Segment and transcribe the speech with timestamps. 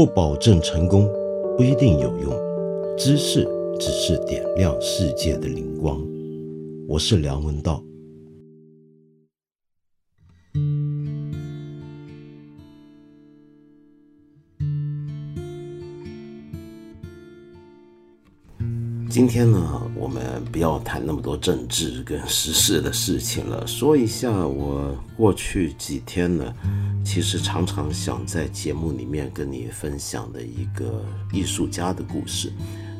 [0.00, 1.06] 不保证成功，
[1.58, 2.32] 不一定有用。
[2.96, 3.46] 知识
[3.78, 6.02] 只是点亮世界的灵光。
[6.88, 7.84] 我是梁文道。
[19.10, 26.54] 今天呢，我们不要谈那么多政治跟时事的事情了，说一下我过去几天呢，
[27.04, 32.52] 其实常常想在节目里面跟你分享的一个艺术家的故事。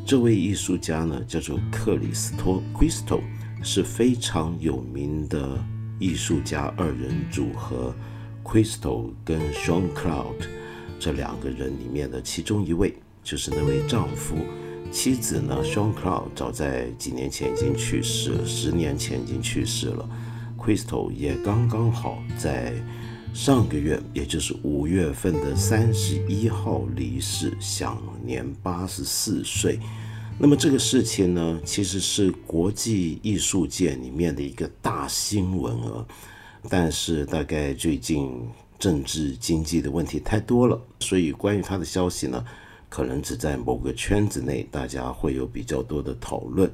[0.07, 3.21] 这位艺术家呢，叫做克里斯托 （Crystal），
[3.63, 5.63] 是非常有名的
[5.99, 7.95] 艺术家二人组合
[8.43, 10.35] Crystal 跟 Sean Cloud
[10.98, 14.37] 这两个人里面的其中一位，就是那位丈夫。
[14.91, 20.09] 妻子呢，Sean Cloud 早在几年前已经去世，十年前已经去世了。
[20.59, 22.75] Crystal 也刚刚好在
[23.33, 29.78] 上个月，也就是五月份的三十一号离世，享年八十四岁。
[30.39, 36.05] 那么这个事情呢，其实是国际艺术界里面的一个大新闻啊。
[36.69, 38.47] 但是大概最近
[38.78, 42.45] 政治经济的问题太多了，所以关于他的消息呢。
[42.89, 46.69] 可能只在某个圈子内，大家会有比较多的讨论。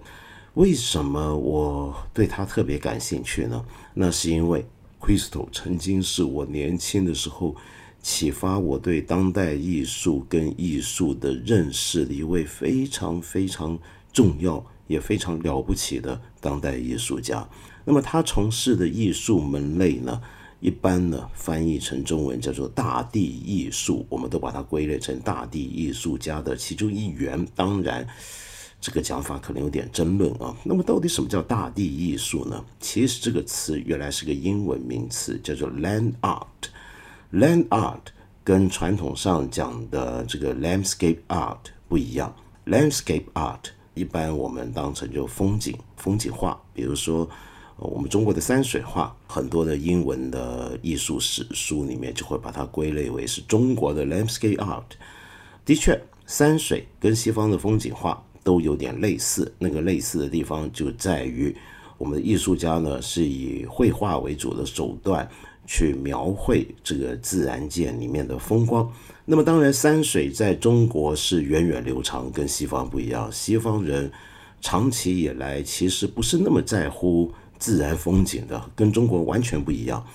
[0.55, 3.63] 为什么我对他特别感兴趣呢？
[3.93, 4.65] 那是因为
[5.07, 7.55] Crystal 曾经是我年轻的时候
[8.03, 13.79] 启发我对当代艺术跟艺术的认识的一位非常非常
[14.13, 17.49] 重要也非常了不起的当代艺术家。
[17.85, 20.21] 那么他从事的艺术门类呢？
[20.59, 27.47] 一般呢，翻译成中文叫做大地艺术，我们都把它归类成大地艺术家的其中一员。
[27.55, 28.05] 当然，
[28.87, 30.55] 这个讲法可能有点争论啊。
[30.63, 32.65] 那么，到底什么叫大地艺术呢？
[32.79, 36.71] 其实这个词原来是个英文名词，叫做 land art。
[37.33, 37.99] land art
[38.45, 42.33] 跟传统上讲的这个 landscape art 不一样。
[42.67, 47.29] landscape art 一般我们当成就风景、风景画，比如说。
[47.79, 54.83] 我们中国的山水画，很多的英文的艺术史书里面就会把它归类为是中国的 landscape art。
[55.63, 61.53] 的确，山水跟西方的风景画都有点类似，那个类似的地方就在于，
[61.99, 65.29] 我们的艺术家呢是以绘画为主的手段
[65.67, 68.89] 去描绘这个自然界里面的风光。
[69.25, 73.29] 那么，当然山水在中国是源远流长，跟西方不一样。
[73.33, 74.09] 西方人
[74.61, 77.33] 长期以来其实不是那么在乎。
[77.59, 80.07] 自然风景的跟中国完全不一样，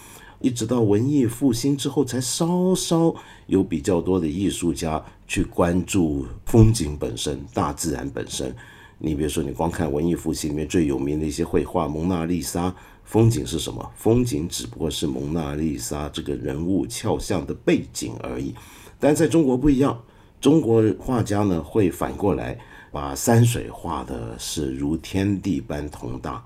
[0.41, 3.13] 一直到文艺复兴之后，才稍稍
[3.45, 8.53] 有比较多的艺术家去关注风景本身、大自然本身。
[8.97, 12.69] 你比如说，你光看文艺复兴里面最有名的一些绘画《蒙娜丽莎》，
[13.03, 13.91] 风景是什么？
[13.95, 18.53] 风景只不过是蒙娜丽莎这个人物肖像的背景而已。
[18.99, 19.99] 但在中国不一样，
[20.39, 22.57] 中国画家呢会反过来
[22.91, 26.43] 把山水画的是如天地般宏大。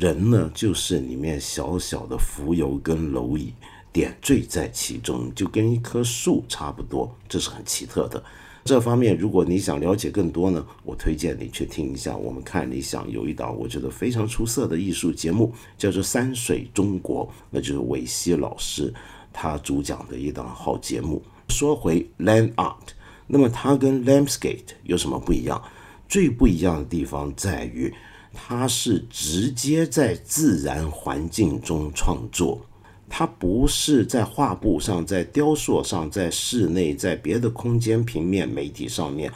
[0.00, 3.52] 人呢，就是里面小小的浮游跟蝼蚁
[3.92, 8.24] 点缀在其中，就跟一棵树差不多，这是很奇特的。
[8.64, 12.16] 这方面，如果你想了解更多呢，我推荐你去听一下。
[12.16, 18.90] 我们看理想有一档我觉得非常出色的艺术节目，叫做《山水中国》，那就是韦西老师
[19.34, 21.22] 他主讲的一档好节目。
[21.48, 22.88] 说回 Land Art，
[23.26, 25.62] 那么它跟 Landscape 有什么不一样？
[26.08, 27.92] 最不一样的地方在于。
[28.32, 32.60] 它是直接在自然环境中创作，
[33.08, 39.32] 它不是在画布上、在雕塑上、在室内、在别的空间、平面、媒体上面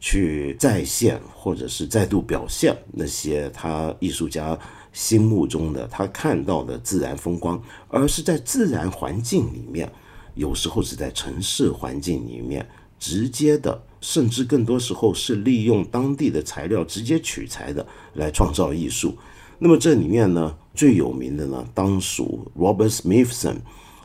[0.00, 4.58] 去再现或者是再度表现那些他艺术家
[4.92, 9.90] 心目中的他看到的自然风光，而是在自然环境里面，
[10.34, 12.66] 有时候是在城市环境里面。
[12.98, 13.82] 直接的。
[14.00, 19.12] 甚至更多时候是利用当地的材料直接取材的来创造艺术。
[19.58, 23.56] 那么这里面呢，最有名的呢，当属 Robert Smithson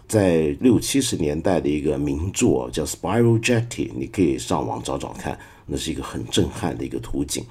[0.08, 7.46] 在六七十年代的一个名作叫 Spiral Jetty，你可以上网找找看，那是一个很震撼的一个图景，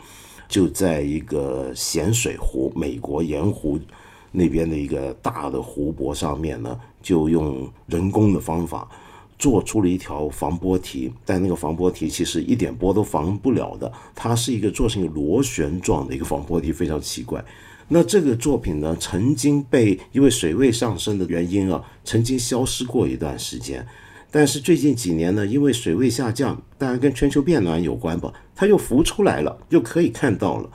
[0.49, 3.79] 就在一个咸水湖，美国盐湖
[4.33, 8.91] 那边的一个大的湖泊上面呢，就用人工的方法。
[9.43, 13.91] 做出了一条防波堤，但那个防波堤其实一点波都防不了的。
[14.15, 17.45] 它是一个做成一个螺旋状的一个防波堤，非常奇怪。
[17.89, 23.85] 那这个作品呢，曾经被因为水位上升的原因啊，曾经消失过一段时间。
[24.31, 30.71] 但是最近几年呢，因为水位下降，当然跟全球变暖有关吧，它又浮出来了，又可以看到了。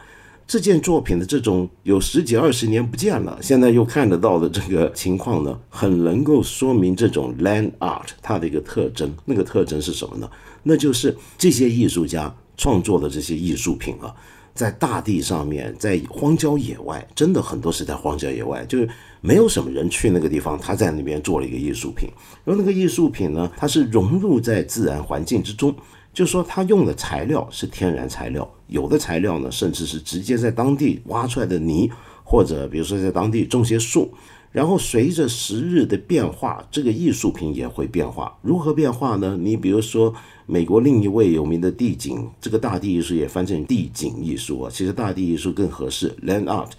[0.48, 9.14] 这件作品的这种有十几二十年不见了，现在又看得到的这个情况呢，很能够说明这种 land art 它的一个特征。
[9.26, 10.30] 那个特征是什么呢？
[10.64, 14.16] 那就是这些艺术家创作的这些艺术品啊，
[14.54, 18.88] 在大地上面，在荒郊野外，真的很多是在荒郊野外，就是
[19.20, 22.08] 没有什么人去那个地方，他在那边做了一个艺术品。
[22.46, 25.76] 然后那个艺术品呢，它是融入在自然环境之中，
[26.18, 31.92] 就是说他用的材料是天然材料，有的材料呢，甚至是直接在当地挖出来的泥，
[32.24, 34.12] 或者比如说在当地种些树。
[34.52, 38.36] 然后随着时日的变化，这个艺术品也会变化。
[38.42, 39.38] 如何变化呢？
[39.40, 40.12] 你比如说，
[40.48, 46.10] 美国另一位有名的地景，这个大地艺术也翻成地景艺术啊，其实大地艺术更合适。
[46.26, 46.72] Land art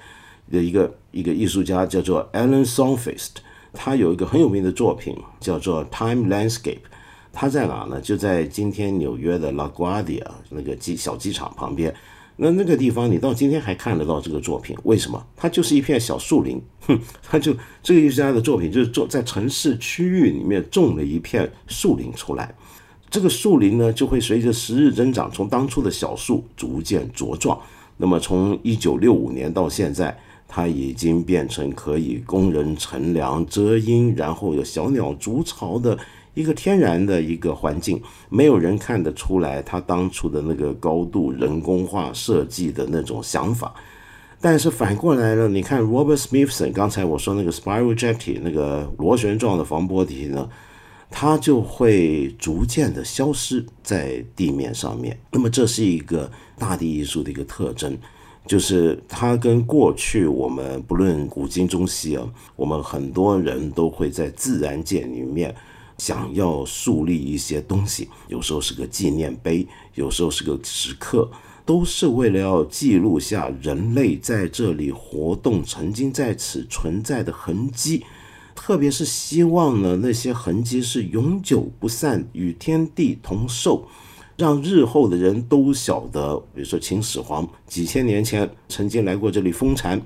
[0.50, 3.34] 的一个一个艺术家叫做 Alan Songfest，
[3.72, 6.80] 他有一个很有名的作品叫做 Time Landscape。
[7.40, 8.00] 他在哪呢？
[8.00, 11.94] 就在今天纽约的 LaGuardia 那个机小机场旁边。
[12.34, 14.76] 那那个地方，你到今天还看得到这个作品？
[14.82, 15.24] 为什么？
[15.36, 22.52] 它就是一片小树林，哼， 它就这个艺术家的作品就是种在城市区域里面种了一片树林出来。
[23.08, 27.56] 这个树林呢，就会随着时日增长，从当初的小树逐渐茁壮。
[27.98, 30.18] 那么从一九六五年到现在，
[30.48, 35.96] 它已经变成可以供人乘凉、遮阴，然后有小鸟筑巢的。
[36.38, 43.74] 一个天然的一个环境，没有人看得出来他当初的那个高度人工化设计的那种想法。
[44.40, 50.48] 但是反过来了，你看 Robert Smithson，刚才我说那个 Spiral Jetty 那个螺旋状的防波堤呢，
[51.10, 55.18] 它就会逐渐的消失在地面上面。
[55.32, 57.98] 那么这是一个大地艺术的一个特征，
[58.46, 62.24] 就是它跟过去我们不论古今中西啊，
[62.54, 65.52] 我们很多人都会在自然界里面。
[65.98, 71.30] 想要树立一些东西，有时候是个纪念碑，有时候是个石刻，
[71.66, 78.04] 都是为了要记录下人类在这里活动、曾经在此存在的痕迹。
[78.54, 83.86] 特别是希望呢，那些痕迹是永久不散，与天地同寿，
[84.36, 86.36] 让日后的人都晓得。
[86.54, 90.00] 比如说秦始皇几千年前曾经来过这里封禅，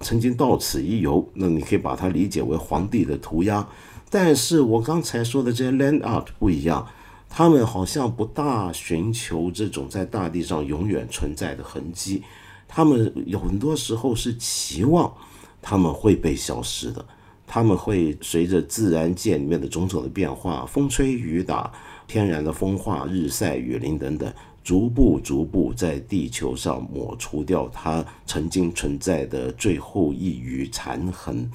[0.00, 3.66] 曾经到此一游，那你可以把它理解为皇帝的涂鸦。
[4.10, 6.86] 但是我刚才说的这些 land art 不一样，
[7.28, 12.22] 他们好像不大寻求这种在大地上永远存在的痕迹，
[12.66, 15.12] 他们有很多时候是期望
[15.60, 17.04] 他们会被消失的，
[17.46, 21.70] 他们会随着自然界里面的种种的变化，风吹雨打，
[22.06, 24.32] 天然的风化、日晒雨淋等等，
[24.64, 31.50] 逐步逐步在地球上抹除掉它曾经存在的最后一缕残痕。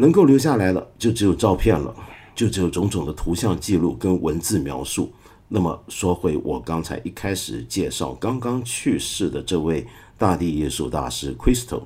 [0.00, 1.92] 能够留下来的就只有照片了，
[2.32, 5.12] 就只有种种的图像记录跟文字描述。
[5.48, 9.84] 那么说回我刚才一开始介绍刚刚去世的这位
[10.16, 11.82] 大地艺术大师 Crystal，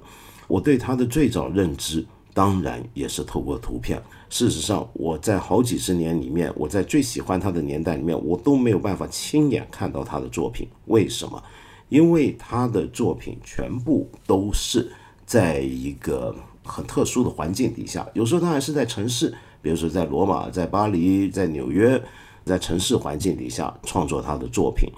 [0.46, 2.04] 我对他的最早认知
[2.34, 4.02] 当然也是透过图片。
[4.28, 10.68] 事实上，我在好几十年里面，我在最喜欢他的年代里面，我都没有办法亲眼看到他的作品。
[10.84, 11.42] 为什么？
[11.88, 14.92] 因为他的作品全部都是
[15.24, 16.36] 在一个。
[16.64, 22.00] 很特殊的环境底下，有时候他还是在城市，比如说在罗马、在巴黎、在纽约，
[22.44, 24.88] 在城市环境底下创作他的作品。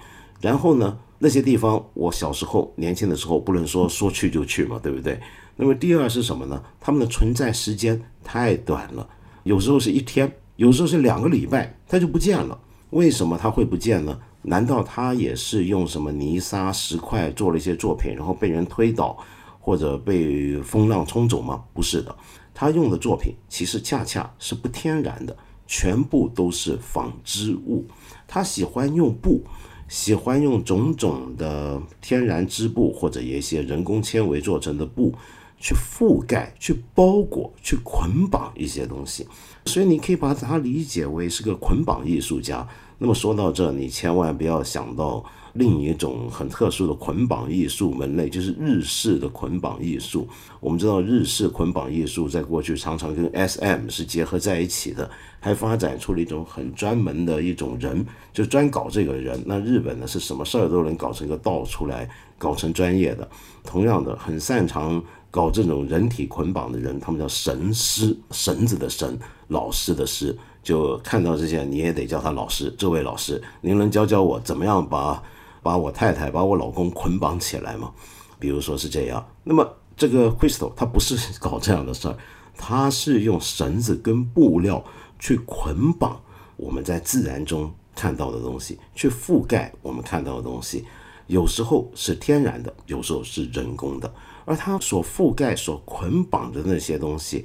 [0.41, 5.19] 然后呢，那些地方我小时候年轻的时候不能说说去就去嘛，对不对？
[5.55, 6.61] 那么第二是什么呢？
[6.79, 9.07] 他们的存在时间太短了，
[9.43, 12.59] 有时候是一天，有时候是两个礼拜，他就不见了。
[12.91, 14.19] 为什么他会不见呢？
[14.43, 19.17] 难道他也是用什么泥沙石块做了一些作品，然后被人推倒？
[19.65, 21.63] 或者被风浪冲走吗？
[21.73, 22.15] 不是的，
[22.53, 27.83] 他用的作品其实恰恰是不天然的，全部都是纺织物。
[28.27, 29.41] 他喜欢用布，
[29.87, 35.11] 喜欢用种种的天然织布或者一些人工纤维做成的布
[35.59, 39.27] 去覆盖、去包裹、去捆绑一些东西。
[39.65, 42.67] 所以你可以把它理解为是个捆绑艺术家。
[42.99, 45.25] 那么说到这，你千万不要想到。
[45.55, 50.27] 另一种很特殊的捆绑艺术门类就是日式的捆绑艺术。
[50.59, 55.09] 我们知道日式捆绑艺术在过去常常跟 S.M 是结合在一起的，
[55.39, 59.41] 还发展出了一种很专门的一种人，就专搞这个人。
[59.45, 63.25] 那日本呢是什么事儿都能搞成一个道出来，搞成专业的。
[63.63, 70.37] 同样的，很擅长搞这种人体捆绑的人，他们叫神师，绳子的绳，老师的师。
[70.61, 72.73] 就看到这些，你也得叫他老师。
[72.77, 75.23] 这位老师，您能教教我怎么样把？
[75.65, 77.91] 把我太太、把我老公捆绑起来嘛？
[78.37, 79.27] 比如说是这样。
[79.43, 79.67] 那么
[79.97, 82.15] 这个 Crystal 他不是 搞这样的事儿，
[82.55, 84.85] 他是用绳子跟布料
[85.17, 86.21] 去捆绑
[86.55, 90.85] 我们在自然中看到的东西，去覆盖我们看到的东西。
[91.25, 94.13] 有时候是天然的，有时候是人工的。
[94.45, 97.43] 而他所覆盖、所捆绑的那些东西，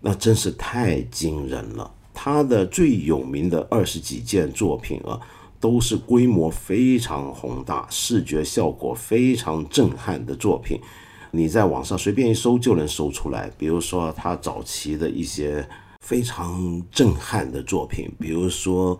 [0.00, 1.90] 那真是太惊人了。
[2.14, 5.18] 他的最有名的二十几件作品啊。
[5.60, 10.80] 都是规模非常宏大、视觉效果非常震撼的作品。
[11.30, 13.50] 你在网上随便一搜就能搜出来。
[13.58, 15.68] 比如说他早期的一些
[16.00, 18.98] 非常震撼的作品，比如说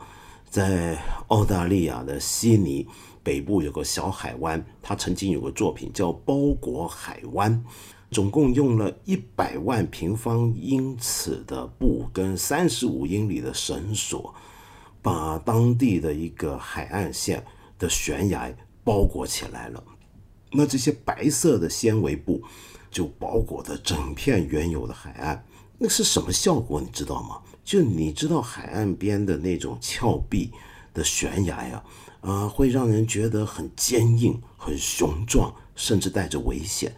[0.49, 0.97] 在
[1.29, 2.87] 澳大利亚的悉尼
[3.23, 7.53] 北部有个小海湾，他曾经有个作品叫《包裹海湾》。
[8.09, 14.33] 总共用了一百万平方英尺的布跟三十五英里的绳索，
[15.07, 17.41] 把当地的一个海岸线
[17.79, 19.81] 的悬崖包裹起来了。
[20.51, 22.43] 那这些白色的纤维布
[22.91, 25.47] 就包裹着整片原有的海岸，
[25.79, 26.81] 那是什么效果？
[26.81, 27.39] 你知道吗？
[27.65, 30.51] 就你知道海岸边的那种峭壁
[30.93, 31.85] 的悬崖呀，
[32.23, 36.93] 啊，会让人觉得很坚硬、很雄壮，甚至带着危险。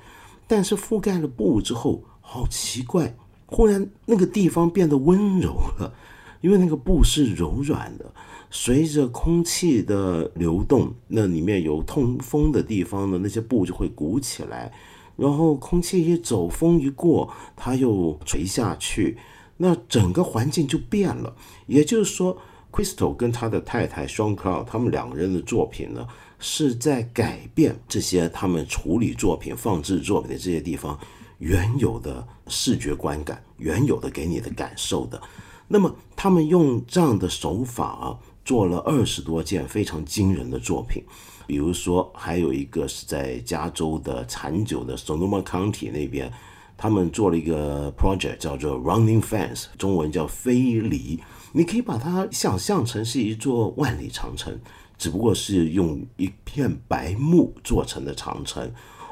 [0.47, 5.93] 但是覆盖了布之后，好奇怪，忽然那个地方变得温柔了，
[6.41, 8.05] 因为那个布是柔软的，
[8.51, 14.73] 随着空气的流动，那里面有通风的地方呢，那些布就会鼓起来，
[15.17, 19.19] 然后空气一走，风一过，它又垂下去，
[19.57, 21.35] 那整个环境就变了。
[21.67, 22.37] 也就是说
[22.71, 26.07] ，Crystal 跟他的太太 Sean Crow 他们两个人的作品呢。
[26.41, 30.97] 是在改变这些他们处理作品、放置作品的这些地方
[31.39, 35.21] 原有的视觉观感、原有的给你的感受的。
[35.69, 41.05] 那么，他们用这样的手法，做了二十多件非常惊人的作品。
[41.47, 46.33] 比如说，还有一个是在加州的残久的 Sonoma County 那边，
[46.77, 51.21] 他们做了一个 project 叫做 Running Fence，中文叫飞离。
[51.53, 54.59] 你可以把它想象成是一座万里长城。
[54.99, 58.69] 只不过是用一片白木做成的长城，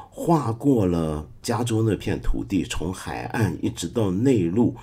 [0.09, 4.75] 划过了加州那片土地，从海岸一直到内陆，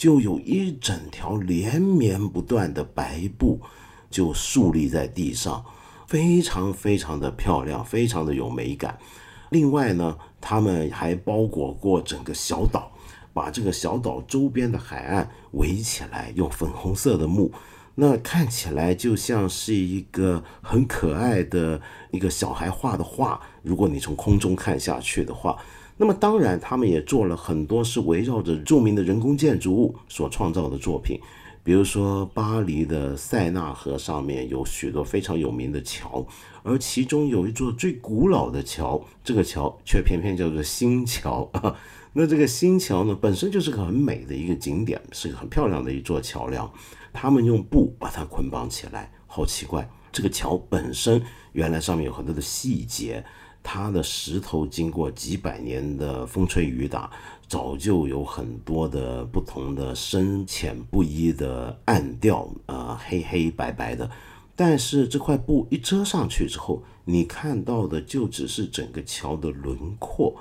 [0.00, 3.60] 就有一整条连绵不断的白布
[4.08, 5.62] 就竖立在地上，
[6.06, 8.98] 非常非常的漂亮，非常的有美感。
[9.50, 12.90] 另外呢，他们还包裹过整个小岛，
[13.34, 17.52] 把这个小岛周边的海岸围起来，用粉红色的木。
[17.94, 21.78] 那看起来就像是一个很可爱的
[22.10, 23.38] 一个小孩画的画。
[23.62, 25.58] 如果你从空中看下去的话，
[26.00, 31.20] 那么当然他们也做了很多是围绕着著名的人工建筑物所创造的作品。
[31.62, 36.26] 比如说巴黎的塞纳河上面有许多非常有名的桥，
[36.62, 41.46] 而其中有一座最古老的桥，这个桥却偏偏叫做新桥。
[42.14, 46.72] 那这个新桥呢，本身就是个很美的一个景点，是个很漂亮的一座桥梁。
[47.12, 49.86] 他们用布把它捆绑起来，好奇怪！
[50.10, 53.22] 这个桥本身原来上面有很多的细节，
[53.62, 57.10] 它的石头经过几百年的风吹雨打，
[57.46, 64.10] 早就有很多的不同的深浅不一的暗调，呃，黑黑白白的。
[64.56, 70.34] 但是这块布一遮上去之后，你看到的就只是整个桥的轮廓，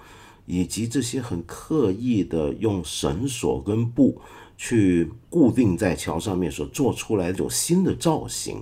[0.46, 4.22] 以及这些很刻意的用绳索跟布。
[4.62, 8.62] 去固定在桥上面所做出来的这种新的造型，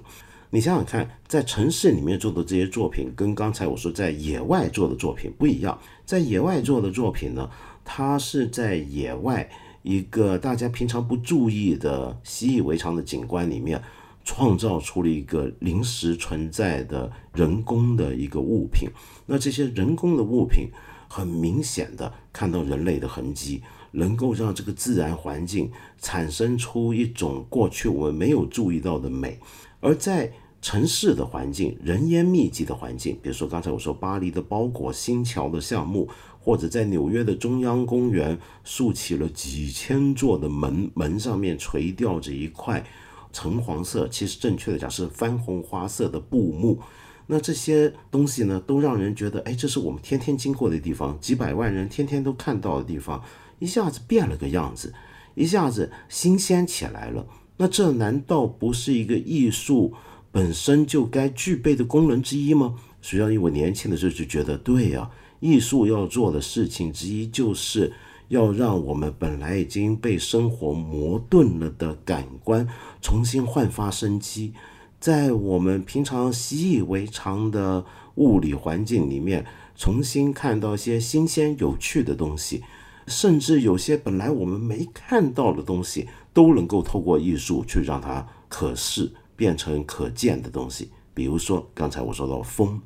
[0.58, 5.80] 你想想看，在城市里面做的这些作品，跟刚才我说在野外做的作品不一样。
[6.04, 7.48] 在野外做的作品呢，
[7.86, 9.48] 它是在野外
[9.84, 13.80] 一个大家平常不注意的习以为常的景观里面，
[14.26, 18.90] 创造出了一个临时存在的人工的一个物品。
[19.28, 20.72] 那这些人工的物品，
[21.08, 23.62] 很明显的看到人类的痕迹。
[23.92, 29.40] 能够让这个自然环境产生出一种过去我们没有注意到的美，
[29.80, 30.32] 而在
[30.68, 36.10] 城市的环境、人烟密集的环境，比如说刚才我说巴黎的包裹新桥的项目，
[36.42, 42.86] 或者在纽约的中央公园竖起了几千座的门，门上面垂吊着一块
[43.32, 46.82] 橙黄色，其实正确的讲是番红花色的布幕。
[47.28, 53.24] 那这些东西呢，都让人觉得，哎，这是我们天天经过的地方，几百万人天天都看到的地方。
[53.60, 54.94] 一下子变了个样子，
[55.34, 57.26] 一下子新鲜起来了。
[57.56, 59.94] 那这难道不是一个艺术
[60.38, 62.76] 本身就该具备的功能之一吗？
[63.02, 67.92] 实际上，因为我年轻的时候就觉得，对呀，艺术要做的事情之一，就是
[68.28, 72.68] 要让我们本来已经被生活磨钝了的感官
[73.02, 74.54] 重新焕发生机，
[75.00, 77.84] 在我们平常习以为常的
[78.18, 79.44] 物理环境里面，
[79.76, 82.62] 重新看到一些新鲜有趣的东西。
[83.08, 90.92] 甚至有些本来我们没看到的东西，都能够透过艺术去让它可视，变成可见的东西。
[91.14, 92.82] 比如说，刚才我说到风，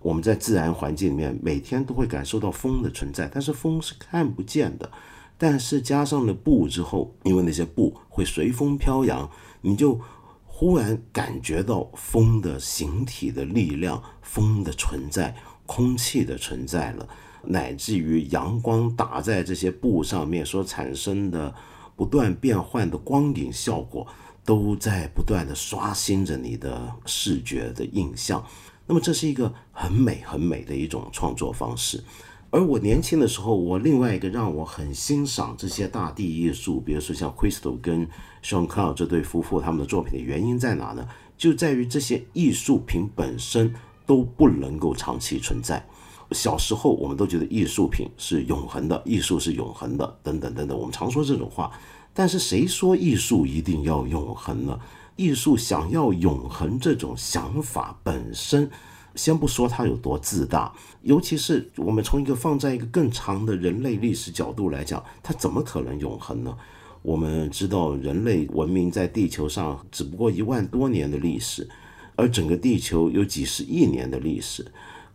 [0.00, 4.90] 我们在自然环境里面每天都会感受到风的存在，但是风是看不见的。
[5.38, 10.00] 但是加上了布之后，因为那些布会随风飘扬，你就
[10.46, 15.36] 忽然感觉到风的形体的力量、风的存在、
[15.66, 17.06] 空气的存在了，
[17.44, 21.54] 乃至于阳光打在这些布上面所产生的
[21.94, 24.06] 不断变换的光影效果，
[24.46, 28.42] 都在不断的刷新着你的视觉的印象。
[28.86, 32.02] 那么，这是一个很美、很美的一种创作方式。
[32.50, 38.06] 而我年轻的时候，我另外一个让我很欣赏这些大地艺术，比如说像 Crystal 跟
[38.42, 41.06] Sean Cloud 这对夫妇他们的作品的原因在哪呢？
[41.36, 43.74] 就在于这些艺术品本身
[44.06, 45.84] 都不能够长期存在。
[46.30, 51.70] 小时候我们都觉得艺术品是永恒的，艺术是永恒的，等等等等，我们常说这种话。
[52.18, 54.80] 但是谁说艺术一定要永恒呢？
[55.16, 58.70] 艺术想要永恒这种想法本身。
[59.14, 66.56] 先不说它有多自大，尤其是我们从一个放在一个更长的人类历史角度来讲，它怎么可能永恒呢？
[67.02, 71.68] 我们知道人类文明在地球上只不过一万多年的历史，
[72.14, 74.66] 而整个地球有几十亿年的历史，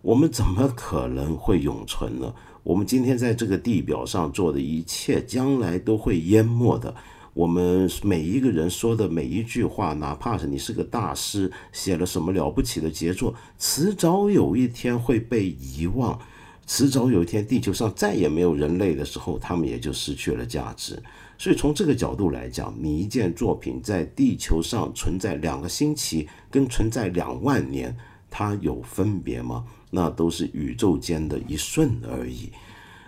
[0.04, 2.34] 我们怎么可能会永存呢？
[2.64, 6.94] 我们今天在这个地表上做的一切，将来都会淹没的。
[7.34, 16.20] 我们每一个人说的每一句话，哪怕是你是个大师，写了什么了不起的杰作，迟早有一天会被遗忘，
[16.68, 21.02] 迟早有一天地球上再也没有人类的时候，他们也就失去了价值。
[21.38, 27.98] 所以从这个角度来讲，你一件作品在地球上存在两个星期，跟存在两万年，
[28.30, 29.66] 它有分别吗？
[29.92, 32.50] 那都是宇宙间的一瞬而已。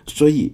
[0.06, 0.52] 所以。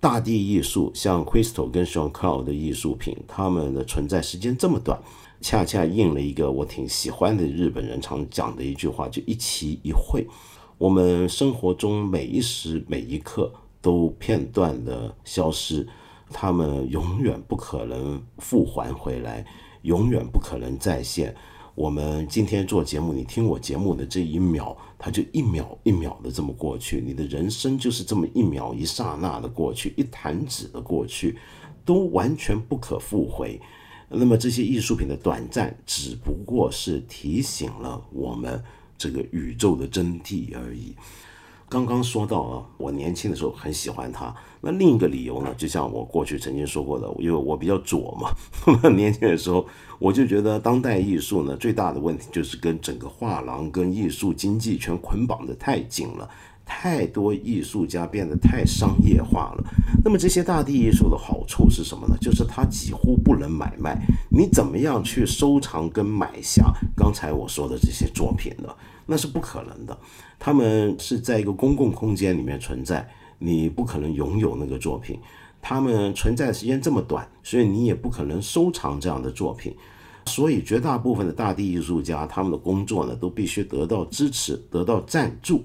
[0.00, 5.00] 大地艺术，像 Crystal 跟 Sean Cloud 的艺术品，他们的存在时间这么短，
[5.40, 10.26] 恰恰应了一个我挺喜欢的日本人常讲的一句话，就一期一会。
[10.76, 15.88] 我们生活中每一时每一刻都片段的消失，
[16.28, 19.46] 他们永远不可能复还回来，
[19.84, 21.34] 永远不可能再现。
[21.74, 27.02] 我们今天做节目，你听我节目的这一秒，它就一秒一秒的这么过去。
[27.04, 31.36] 你的人生就是这么一秒一刹那的过去，一弹指的过去，
[31.84, 33.60] 都完全不可复回。
[34.08, 38.62] 那么这些艺术品的短暂，只不过是提醒了我们
[38.96, 40.94] 这个宇宙的真谛而已。
[41.74, 44.32] 刚刚说到啊，我年轻的时候很喜欢他。
[44.60, 48.30] 那另一个理由呢，就像我过去曾经说过的，因为我比较左嘛，
[48.94, 49.66] 年轻的时候
[49.98, 56.30] 我就觉得当代艺术呢最大的问题就是跟整个画廊跟艺术经济全捆绑的太紧了，
[56.64, 59.64] 太多艺术家变得太商业化了。
[60.04, 62.16] 那么这些大地艺术的好处是什么呢？
[62.20, 64.00] 就是它几乎不能买卖，
[64.30, 68.68] 你怎么样去收藏跟买下刚才我说的这些作品呢？
[69.06, 69.96] 那是不可能的，
[70.38, 73.06] 他们是在一个公共空间里面存在，
[73.38, 75.18] 你不可能拥有那个作品。
[75.60, 79.74] 他们存在时间这么短，所以你也不可能收藏这样的作品。
[80.26, 85.62] 所以绝大部分的大地艺术家，他们的工作呢，都必须得到支持，得到赞助。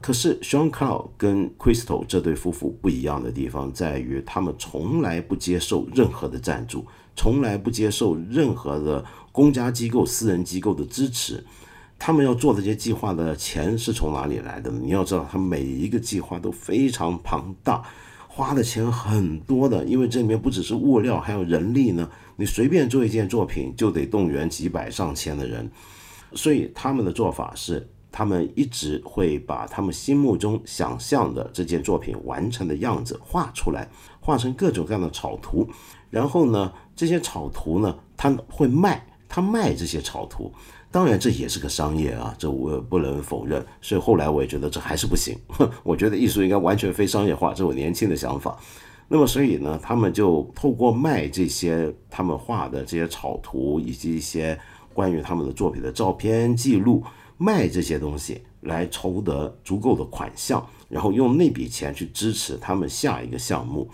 [0.00, 11.44] 可是 Sean Cloud 跟 Crystal 这对夫妇不一样的地方在于，他们从来不接受任何的赞助，从来不接受任何的公家机构、私人机构的支持。
[11.98, 14.80] 他们要做这些计划的钱是从哪里来的呢？
[14.82, 17.82] 你要知道，他每一个计划都非常庞大，
[18.26, 19.84] 花的钱很多的。
[19.84, 22.08] 因为这里面不只是物料，还有人力呢。
[22.36, 25.70] 你随便做一件作品，就得动员几百上千的人。
[26.32, 33.88] 所以他们的做法是，他们一直会把他们心目中想象的这件作品完成的样子画出来，
[34.20, 35.68] 画成各种各样的草图。
[36.10, 40.52] 然后呢，这些草图呢，他会卖，他卖这些草图。
[40.92, 43.64] 当然，这也是个商业啊，这我不能否认。
[43.80, 45.38] 所以后来我也觉得这还是不行。
[45.84, 48.58] 我觉得艺术应该完全非商业化，这是我年轻的想法。
[49.06, 54.58] 那么，所以呢，他们就透过卖这些他们画的这些草图，以及一些
[54.92, 57.04] 关于他们的作品的照片记录，
[57.42, 63.88] 卖这些东西来筹得足够的款项，然后用那笔钱去支持他们下一个项目。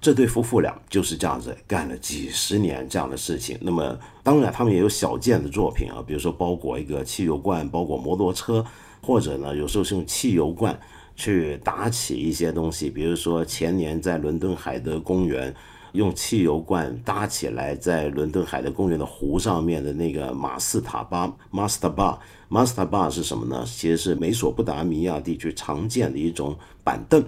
[0.00, 3.56] 这对夫妇俩就是这样子干了几十年这样的事情。
[3.60, 8.64] 那么，当然他们也有小件的作品啊，比如说包裹一个汽油罐，包裹摩托车，
[9.00, 10.76] 或者呢，有时候是用汽油罐
[11.14, 12.90] 去打起一些东西。
[12.90, 15.54] 比如说前年在伦敦海德公园
[15.98, 23.64] 用汽油罐搭起来，在伦敦海德公园的湖上面的那个马斯塔巴 （Master Bar），Master Bar 是什么呢？
[23.66, 27.24] 其实是美索不达米亚地区常见的一种板凳。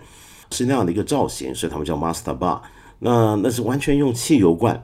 [0.53, 2.61] 是那样的一个造型，所以他们叫 Master Bar。
[3.01, 4.81] 那那是完全用汽油罐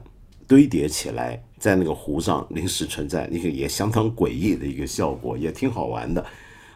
[0.47, 6.25] 堆叠起来，在那个湖上临时存在，那个也相当诡异的一个效果，也挺好玩的。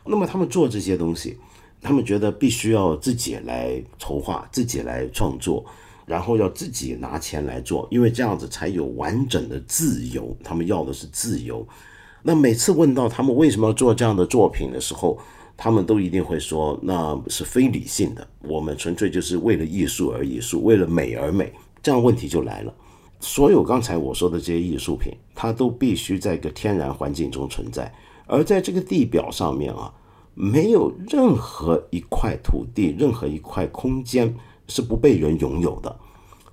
[0.06, 1.38] 那么他们做这些东西，
[1.82, 5.66] 他们觉得必须要自己来筹划，自己来创作。
[6.06, 10.36] 然后要自己拿钱来做，因为这样子才有完整的自由。
[10.44, 11.68] 他们要的是自由。
[12.24, 15.18] 那每次问到他们为什么要做这样的作品的时候，
[15.58, 21.52] 他们都一定会说那是非理性的，我们纯粹就是为了艺术而艺术，为了美而美。
[21.84, 22.74] 这样问题就来了。
[23.20, 27.92] 所有刚才我说的这些艺术品，它都必须在一个天然环境中存在，
[28.26, 29.94] 而在这个地表上面啊，
[30.34, 34.36] 没有任何一块土地、任何一块空间
[34.68, 35.96] 是不被人拥有的，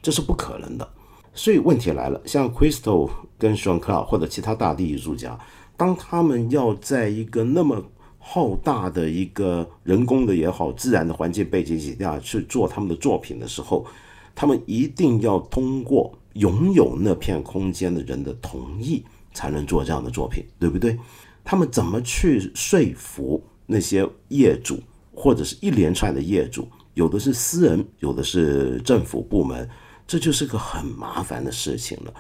[0.03, 0.88] 这是不可能的。
[1.35, 5.38] 所以问题来了，像 Crystal 跟 Sean Clark 或者其他大地艺术家，
[5.77, 7.83] 当他们要在一个那么
[8.18, 13.87] 浩大的一个人工的也好、自然的环境背景下去做他们的作品的时候，
[14.35, 16.12] 他们一定要通过。
[16.35, 19.03] 拥有那片空间的人的同意
[19.35, 20.97] 才能做这样的作品，对不对？
[21.42, 24.79] 他们怎么去说服那些业主，
[25.12, 26.68] 或者是一连串的业主？
[26.98, 29.68] 有的是私人，有的是政府部门，
[30.04, 32.12] 这就是个很麻烦的事情了。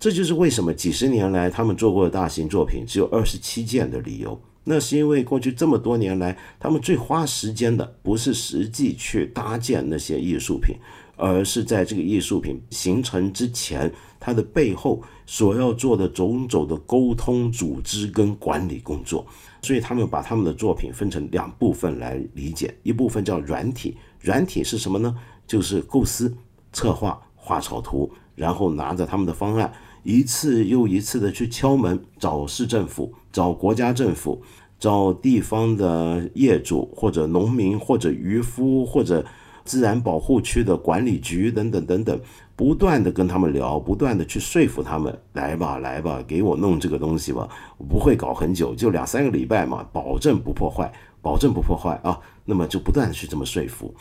[0.00, 4.40] 这就是为什么几十年来他们做过的大型作品只有二十七件的理由。
[4.64, 10.74] 那是因为过去这么多年来，他们最花时间的不是实际去搭建那些艺术品。
[11.14, 19.24] 而是在这个艺术品形成之前，它的背后所要做的种种的沟通、组织跟管理工作，
[19.60, 25.14] 所以他们把他们的作品分成两部分来理解，一部分叫软体，软体是什么呢？
[25.46, 26.34] 就是构思、
[26.72, 29.70] 策划、画草图，然后拿着他们的方案，
[30.02, 34.40] 一次又一次的去敲门，找市政府、找国家政府、
[34.78, 39.22] 找地方的业主或者农民或者渔夫或者。
[39.64, 42.20] 自然保护区的管理局等等等等，
[42.56, 52.20] 不断的跟他们聊，不断的去说服他们，来吧来吧，给我弄这个东西吧，我不会搞很久，就两三个礼拜嘛，保证不破坏，保证不破坏啊。
[52.44, 53.94] 那么就不断的去这么说服。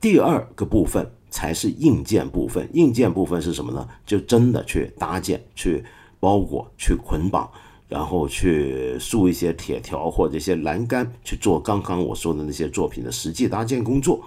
[0.00, 3.88] 第二个部分才是硬件部分，硬件部分是什么呢？
[4.06, 5.84] 就真的去搭建、去
[6.20, 7.50] 包裹、去捆绑，
[7.88, 14.22] 然后去竖一些铁条或者一些栏杆，去做刚刚我说的那些作品的实际搭建工作。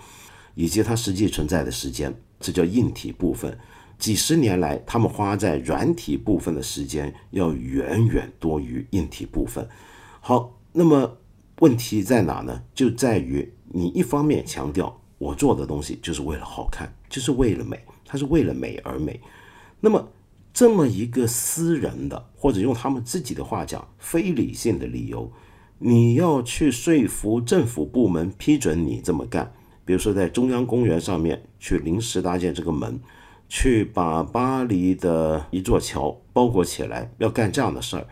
[0.55, 3.57] 以及它实际存在的时间，这叫硬体部分。
[3.97, 9.67] 几十年来，他们花在软体部分的时间要远远多于硬体部分。
[10.19, 11.17] 好，那么
[11.63, 12.61] 问题在哪呢？
[12.75, 19.17] 就在于你一方面强调我做的东西就是为了好看，就是为了美，它是为了美而美。
[19.79, 20.09] 那么
[20.53, 25.31] 这么一个私人的，或者用他们自己的话讲，非理性的理由，
[25.79, 29.53] 你要去说服政府部门批准你这么干。
[29.85, 32.99] 比如说，在中央公园上面去临时搭建这个门，
[33.47, 38.05] 去把巴黎的一座桥包裹起来，要干这样的事儿，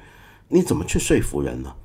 [0.47, 1.75] 你怎么去说服人呢？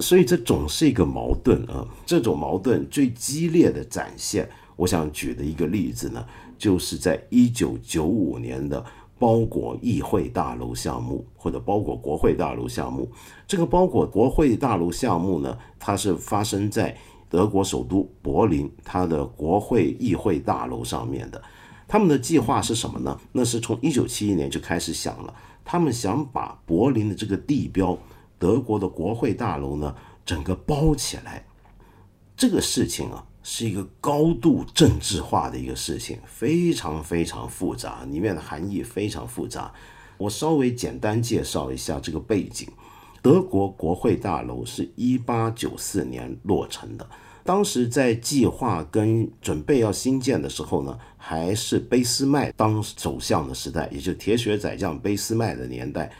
[0.00, 1.86] 所以这总是一个矛盾啊。
[2.04, 6.24] 这种矛盾最激烈的展现，我想举的一个例子呢，
[6.58, 8.84] 就是在一九九五年的
[9.18, 13.10] 包裹议会大楼项目，或者包裹国会大楼项目。
[13.46, 16.96] 这个包裹国会大楼项目呢，它是发生在。
[17.30, 21.40] 德国首都柏林，它的国会议会大楼上面的，
[21.86, 23.16] 他们的计划是什么呢？
[23.30, 25.32] 那是从一九七一年就开始想了，
[25.64, 27.96] 他们想把柏林的这个地标，
[28.40, 31.44] 德国的国会大楼呢，整个包起来。
[32.34, 39.70] 这个事情啊，是一个高度政治化的一个事情，非常非常复杂，里面的含义非常复杂。
[40.16, 42.66] 我稍微简单介绍一下这个背景。
[43.20, 47.06] 德国国会大楼是一八九四年落成的，
[47.44, 56.10] 当时在计划跟准备要新建的时候呢，还是俾斯麦当首相的时代，也就铁血宰相俾斯麦的年代。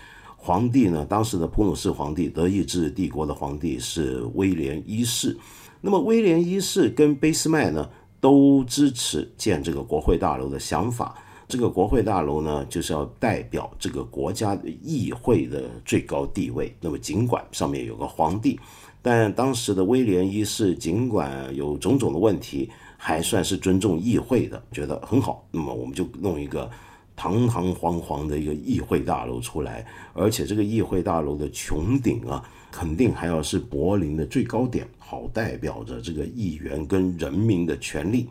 [0.42, 5.36] 皇帝呢，当时的普鲁士皇帝，德意志帝国的皇帝是威廉一世。
[5.82, 7.88] 那么威廉一世跟俾斯麦呢，
[8.20, 11.14] 都支持建这个国会大楼的想法。
[11.46, 16.74] 这个国会大楼呢，就是要代表这个国家的议会的最高地位。
[16.80, 18.58] 那么，尽管上面有个皇帝，
[19.02, 25.44] 但当时的威廉一世尽管有种种的问题，还算是尊重议会的，觉得很好。
[25.50, 26.70] 那么，我们就弄一个
[27.20, 38.26] 堂堂皇皇的一个议会大楼出来，而且这个议会大楼的穹顶啊，肯定还要是柏林的最高点，好代表着这个议员跟人民的权利。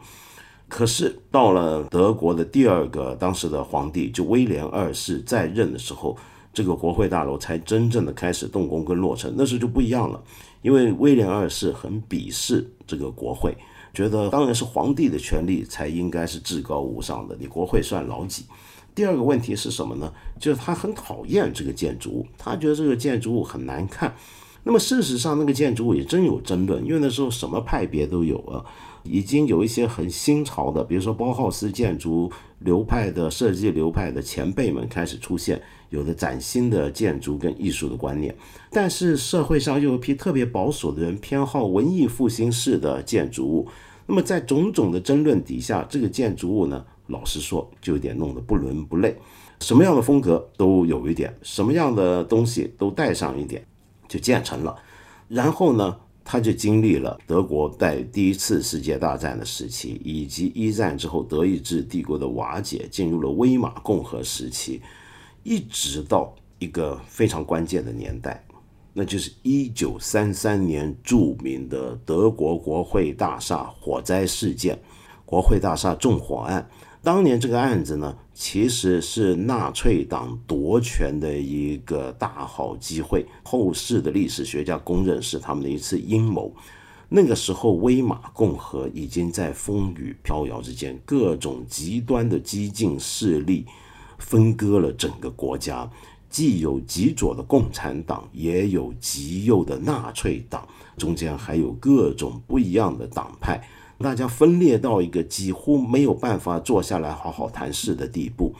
[0.68, 6.18] 可是到了德国的第二个当时的皇帝，就威廉二世在任的时候，
[6.52, 9.32] 这个国会大楼才真正的开始动工跟落成。
[9.38, 10.20] 那时就不一样了，
[10.64, 13.56] 因为威廉二世很鄙视这个国会，
[13.94, 18.46] 觉得当然是皇帝的权力才应该是至高无上的，你国会算老几？
[19.00, 20.12] 第二个问题是什么呢？
[20.38, 24.14] 就是他很讨厌这个建筑物，他觉得这个建筑物很难看。
[24.66, 28.60] 那么事实上，那个建筑物也真有争论，因为那时候什么派别都有啊，
[29.04, 38.36] 已经有一些很新潮的，比如说包浩斯建筑流派的设计流派的前辈们开始出现，有的崭新的建筑跟艺术的观念。
[38.70, 43.66] 但是社会上又有一批特别保守的人，偏好文艺复兴式的建筑物。
[44.08, 49.16] 那么在种种的争论底下，这个建筑物呢，老实说，就有点弄得不伦不类，
[49.60, 53.64] 什么样的风格都有一点，什么样的东西都带上一点。
[54.08, 54.76] 就建成了，
[55.28, 55.96] 然后呢，
[56.26, 64.82] 他就经历了德国在第一次世界大战的时期，以及一战之后德意志帝国的瓦解，进入了威玛共和时期，
[65.44, 68.44] 一直到一个非常关键的年代，
[68.94, 74.76] 那就是一九三三年著名的德国国会大厦火灾事件，
[75.24, 76.68] 国会大厦纵火案。
[77.02, 86.54] 当年这个案子呢，其实是纳粹党夺权的一个大好机会，后世的历史学家公认是他们的一次阴谋。
[87.08, 93.66] 那个时候，威玛共和已经在风雨飘摇之间，各种极端的激进势力
[94.18, 95.90] 分割了整个国家，
[96.30, 103.60] 既有极左的共产党，也有极右的纳粹党，中间还有各种不一样的党派。
[104.00, 108.54] 大家分裂到一个几乎没有办法坐下来好好谈事的地步，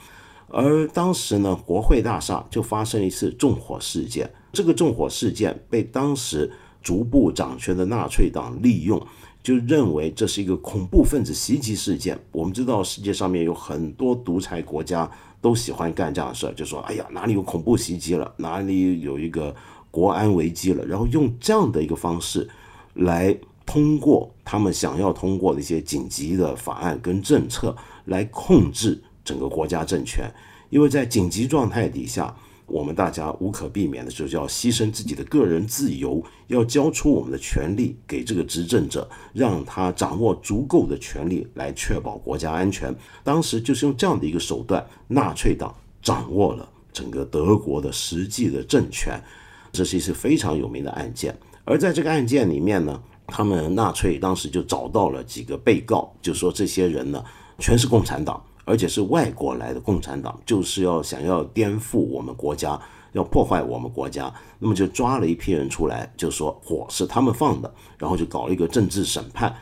[0.48, 4.30] 而当时呢，国会大厦就发生一次纵火事件。
[4.52, 6.50] 这个纵火事件被当时
[6.82, 9.00] 逐步掌权的纳粹党利用，
[9.42, 12.18] 就认为这是一个恐怖分子袭击事件。
[12.32, 19.54] 我们知道世界上面有很多独裁国家都喜欢干这样的事儿，就说：“哎呀，哪里有恐怖袭击了，哪里有一个
[19.90, 22.46] 国安危机了。”然后用这样的一个方式
[22.92, 23.34] 来。
[23.72, 30.28] 通过他们想要通过的一些紧急的法案跟政策来控制整个国家政权，
[30.70, 32.34] 因为在紧急状态底下，
[32.66, 42.92] 我们大家无可避免的就要牺牲自己的个人自由，要交出我们的权利给这个执政者，让他掌握足够的权利来确保国家安全。
[43.22, 49.22] 当时就是用这样的一个手段，纳粹党掌握了整个德国的实际的政权，
[49.70, 51.38] 这是一次非常有名的案件。
[51.64, 53.00] 而在这个案件里面呢。
[53.30, 57.24] 他们纳粹当时就找到了几个被告，就说这些人呢
[57.58, 62.78] 全是共产党，而且是外国来的共产党，就是要想要颠覆我们国家，
[63.12, 64.32] 要破坏我们国家。
[64.58, 69.54] 那么就抓了一批人出来，就说火是他们放的，然后就搞了一个政治审判。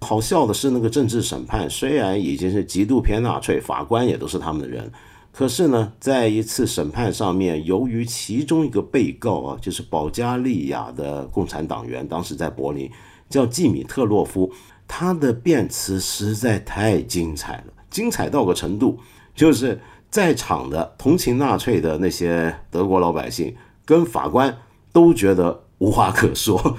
[0.00, 4.92] 好笑的是，那个政治审判虽然已经是极度偏纳粹，法官也都是他们的人，
[5.32, 12.90] 可是呢，在一次审判上面，由于其中一个被告啊，就是保加利亚的共产党员，当时在柏林。
[13.28, 14.52] 叫季米特洛夫，
[14.86, 18.98] 他的辩词实在太精彩了，精彩到个程度，
[19.34, 24.56] 就是在场的同情纳粹的那些德国老百姓跟法官
[24.92, 26.76] 都觉得无话可说，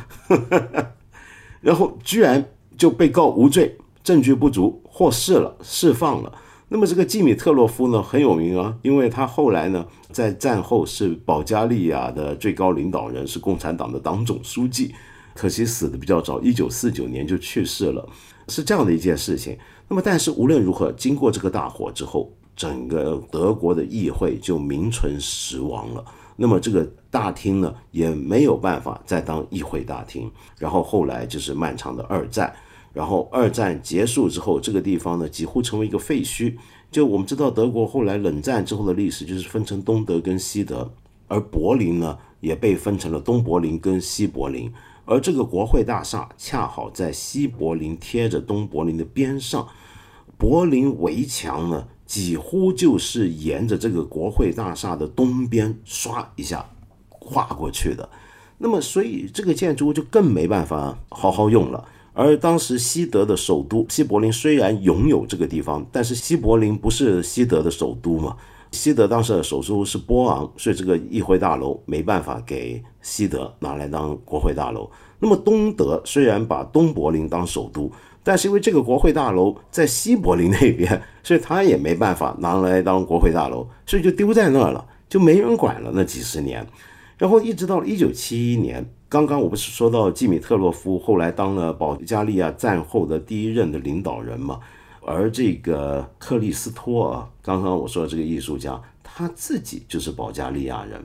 [1.61, 2.43] 然后居然
[2.77, 6.33] 就被告无罪，证据不足，获释了，释放了。
[6.69, 14.93] 那么这个季米特洛夫呢很有名啊，因为他后来呢在战后是保加利亚的最高领导人，是共产党的党总书记。
[15.37, 18.09] 可惜死的比较早，一九四九年就去世了，
[18.47, 19.55] 是这样的一件事情。
[19.87, 26.03] 那么，但是无论如何，经过这个大火之后，整个德国的议会就名存实亡了。
[26.35, 30.29] 那么，这个大厅呢，也没有办法再当议会大厅。
[30.57, 32.51] 然后后来就是漫长的二战，
[32.91, 36.55] 然后二战结束之后，这个地方呢几乎成为一个废墟。
[36.89, 40.91] 就我们知道，德国后来冷战之后的历史就是分成东德跟西德，
[41.27, 44.73] 而柏林呢也被分成了东柏林跟西柏林。
[45.07, 49.67] 而这个国会大厦恰好在西柏林贴着东柏林的边上，
[50.37, 56.69] 柏林围墙呢几乎就是沿着这个国会大厦的东边唰一下
[57.07, 58.07] 跨过去的。
[58.57, 61.87] 那么，所以这个建筑物就更没办法好好用了。
[62.13, 68.35] 而当时西德的首都西柏林虽然拥有这个地方，但是西柏林不是西德的首都嘛？
[68.71, 74.89] 西德当时的首都是波昂，所以这个议会大楼没办法给西德拿来当国会大楼。
[75.19, 77.91] 那么东德虽然把东柏林当首都，
[78.23, 86.65] 但是因为这个国会大楼在西柏林那边， 所以他也没办法拿来当国会大楼，所以就丢在那儿了，就没人管了那几十年。
[87.17, 94.59] 然后一直到了一九七一年，刚刚我不是说到季米特洛夫后来当了保加利亚战后的第一任的领导人嘛？
[95.07, 101.01] 而这个克里斯托啊，刚刚我说的这个艺术家，他自己就是保加利亚人，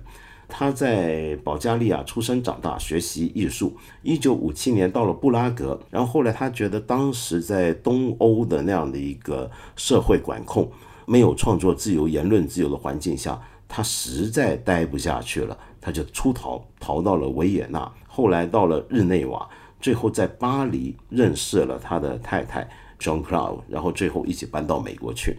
[0.48, 3.76] 他在保加利亚出生长大，学习艺术。
[4.02, 10.68] 一九五七年到了布拉格，然后后来他觉得当时在东欧的那样的一个社会管控、
[11.06, 19.48] 没有创作自由、言论自由的环境下，他实在待不下去了，他就出逃，逃到了维也纳，后来到了日内瓦，
[19.80, 22.68] 最后在巴黎认识了他的太太
[23.02, 25.36] John Cloud，然后最后一起搬到美国去。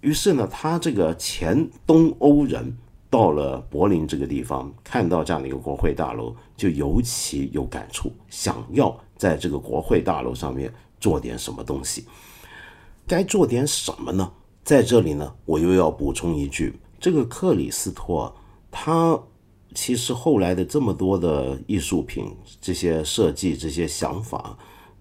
[0.00, 2.76] 于是呢，他这个前东欧人
[3.08, 12.04] 到了柏林这个地方，看到这样的一个国会大楼，就尤其有感触，想要在这个国会大楼上面做点什么东西。
[13.06, 14.30] 该做点什么呢？
[14.62, 18.34] 在这里呢，我又要补充一句，这个克里斯托
[18.70, 19.18] 他。
[19.74, 24.56] 其实后来的这么多的艺术品，这些设计、这些想法，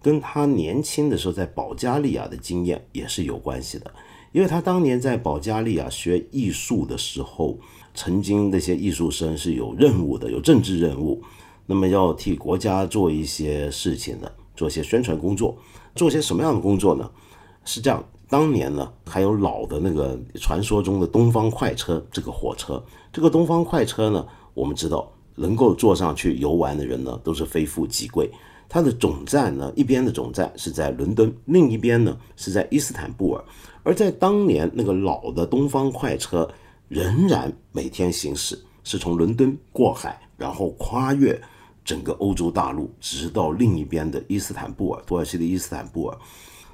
[0.06, 3.92] 跟他年轻的时候在保加利亚的经验也是有关系的。
[4.34, 7.58] 因为他当年在保加利亚学艺术的时候，
[7.96, 11.24] 曾经那些艺术生是有任务的，有政治任务，
[11.66, 15.58] 那么要替国家做一些事情的，做一些宣传工作。
[15.96, 17.10] 做些什么样的工作呢？
[17.64, 24.24] 是这样，当年呢还有老的那个传说中的东方快车这个火车，这个东方快车呢。
[24.54, 28.30] 我们知道，能够坐上去游玩的人呢，都是非富即贵。
[28.68, 33.44] 它的总站呢，一边的总站是在伦敦，另一边呢是在伊斯坦布尔。
[33.84, 36.50] 而在当年，那个老的东方快车
[36.88, 41.40] 仍然每天行驶，是从伦敦过海，然后跨越
[41.84, 46.18] 整个欧洲大陆，直到另一边的伊斯坦布尔，土耳其的伊斯坦布尔。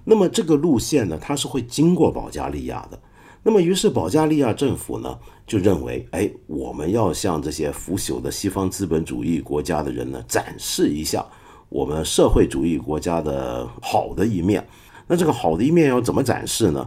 [0.04, 3.00] 那么这个路线呢，它是会经过保加利亚的。
[3.44, 11.26] 那么，于是保加利亚政府呢就认为，哎，我们要向这些腐朽的西方资本主义国家的人呢展示一下
[11.72, 14.68] 我们社会主义国家的好的一面。
[15.08, 16.86] 那这个好的一面要怎么展示呢？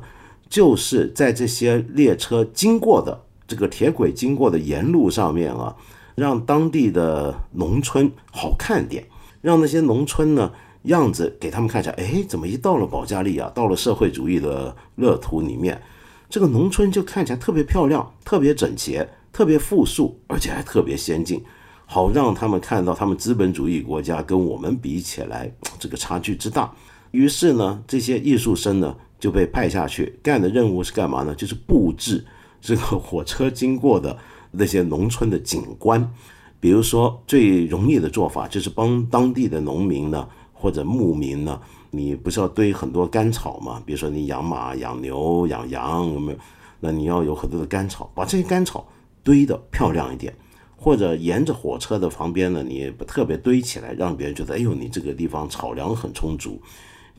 [0.49, 5.75] 就是在这些列车经过的这个铁轨经过的沿路上面啊，
[6.14, 9.07] 让当地的农村好看点，
[9.40, 15.81] 让那些农村呢样子给他们看一下，哎，怎么一到了保加利亚，到了社会主义的乐土里面。
[16.29, 21.42] 这个农村就看起来特别漂亮、特别整洁、特别富庶，而且还特别先进，
[21.87, 26.73] 好让他们看到他们资本主义国家跟我们比起来这个差距之大。
[27.11, 31.35] 于是呢，这些艺术生呢就被派下去干的任务是干嘛呢？
[31.35, 32.25] 就是布置
[32.61, 34.16] 这个火车经过的
[34.51, 36.12] 那些农村的景观。
[36.59, 41.61] 比如说，最容易的做法就是帮当地的农民呢或者牧民呢。
[41.90, 43.81] 你不是要堆很多干草吗？
[43.87, 46.38] 比如说你养马、养牛、养羊，有没有？
[46.81, 48.85] 那你要有很多的干草，把这些干草
[49.23, 50.35] 堆得漂亮一点，
[50.85, 56.61] 或者沿着火车的旁边呢，你特别堆起来，让别人觉得，哎呦，你这个地方草粮很充足。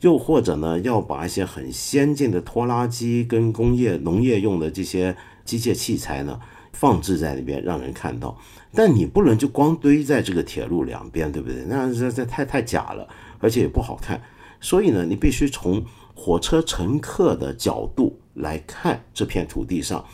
[0.02, 6.38] 又或者呢，要把一些很先进的拖拉机跟工业、农业用的这些机械器材呢，
[6.72, 8.38] 放置在那边，让人看到。
[8.72, 11.64] 但你不能就光堆在这个铁路两边，对不对？
[11.66, 13.08] 那这这太太假了，
[13.40, 14.22] 而且也不好看。
[14.60, 20.04] 所以呢，你必须从火车乘客的角度来看这片土地上，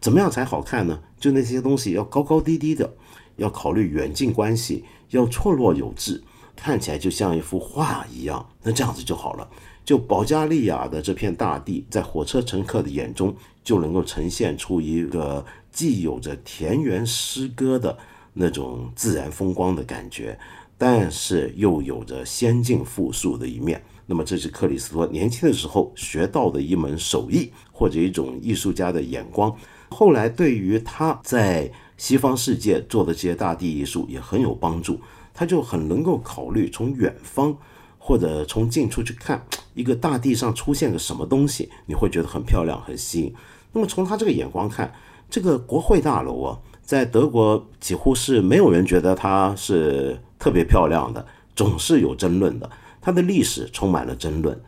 [0.00, 1.00] 怎么样才好看呢？
[1.18, 2.94] 就那些东西要高高低低的，
[3.40, 6.22] 要考虑远近关系，要错落有致，
[6.54, 8.46] 看起来就像一幅画一样。
[8.62, 9.48] 那这样子就好了。
[9.82, 17.96] 就保加利亚的这片大地，在火车乘客的眼中，就能够呈现出一个既有着田园诗歌的
[18.34, 20.38] 那种自然风光的感觉。
[20.76, 29.54] 但是又有着先进富庶的一面，那么这是克里斯托年轻的时候学到的一门手艺，或者一种艺术家的眼光。
[29.90, 34.98] 后来对于他在西方世界做的这些大地艺术也很有帮助。
[35.34, 37.54] 他就很能够考虑从远方
[37.98, 43.34] 或者从近处去看一个大地上出现个什么东西，你会觉得很漂亮、很吸引。
[43.72, 44.90] 那么从他这个眼光看，
[45.28, 50.18] 这个国会大楼啊，在德国几乎是没有人觉得它是。
[50.40, 52.70] 特别漂亮的，总是有争论的。
[53.02, 54.58] 它的历史充满了争论，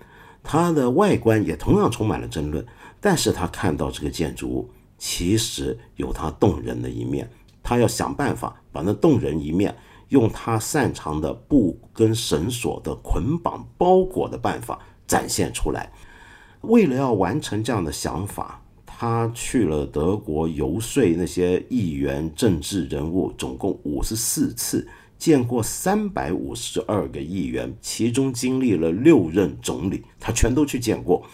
[0.43, 2.63] 它的外观也同样充满了争论。
[3.01, 4.69] 但是他看到这个建筑物，
[5.05, 7.29] 其实有它动人的一面。
[7.61, 9.77] 他要想办法把那动人一面，
[10.11, 15.93] 用他擅长的布跟绳索的捆绑包裹的办法展现出来。
[16.61, 24.87] 为了要完成这样的想法，他去了德国游说那些议员、政治人物，总共五十四次。
[25.19, 31.25] 见过三百五十二个议员，其中经历了六任总理，他全都去见过。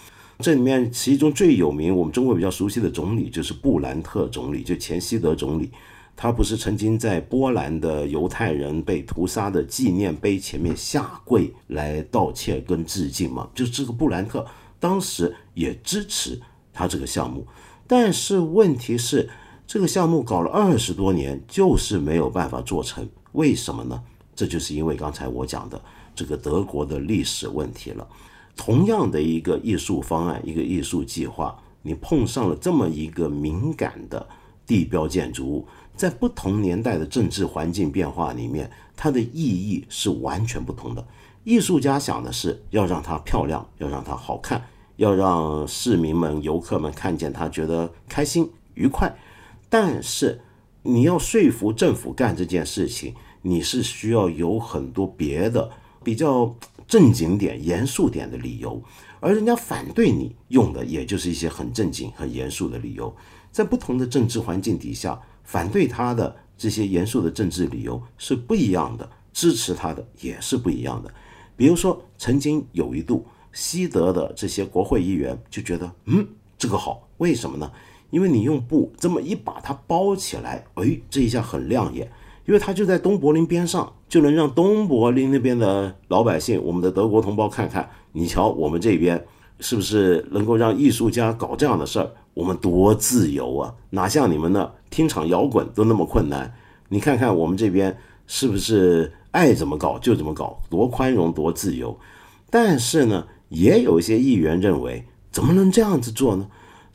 [0.40, 5.70] 这里面其中最有名，我们中国比较熟悉的总理就是布兰特总理，就前西德总理。
[6.14, 13.48] 他不是曾经在波兰的犹太人被屠杀的纪念碑前面下跪来道歉跟致敬吗？
[13.54, 14.44] 就这个布兰特
[14.80, 16.40] 当时也支持
[16.72, 17.46] 他这个项目，
[17.86, 19.28] 但是问题是
[19.66, 23.08] 这个项目搞了二十多年，就是没有办法做成。
[23.32, 24.00] 为什么呢？
[24.36, 25.80] 这就是因为刚才我讲的
[26.14, 28.06] 这个德国的历史问题了。
[28.58, 34.28] 同样的一个艺术方案，一个艺术计划，你碰上了这么一个敏感的
[34.66, 41.06] 地标建筑物，在不同年代的政治环境变化里面，它的意义是完全不同的。
[41.44, 44.62] 艺术家想的是要让它漂亮，要让它好看，
[44.96, 49.16] 要让市民们、游客们看见它觉得开心愉快。
[49.70, 50.40] 但是
[50.82, 55.70] 你要说服政府干这件事情，你是需要有很多别的
[56.02, 56.54] 比较
[56.88, 58.82] 正经点、严肃点的理由，
[59.20, 63.14] 而人家反对你用的，也就是一些很正经、很严肃的理由。
[63.52, 71.12] 在不同的政治环境底下，反对他的这些严肃的政治理由是不一样的，支持他的也是不一样的。
[71.56, 76.26] 比如说，曾经有一度，西德的这些国会议员就觉得，嗯，
[76.56, 77.70] 这个好，为什么呢？
[78.10, 82.10] 因为你用布这么一把它包起来，哎，这一下很亮眼，
[82.46, 89.24] 因为它就在东柏林边上，就能让东柏林那边的老百姓，我们的德国同胞看看，你瞧我们这边
[89.60, 96.54] 是不是能够让艺术家搞这样的事儿，我们多自由啊，哪像你们那听场摇滚都那么困难，
[96.88, 97.96] 你看看我们这边
[98.26, 99.12] 是不是？
[99.30, 101.96] 爱怎么搞就怎么搞，多宽容多自由。
[102.48, 106.48] 但是呢，也有一些议员认为，怎么能这样子做呢？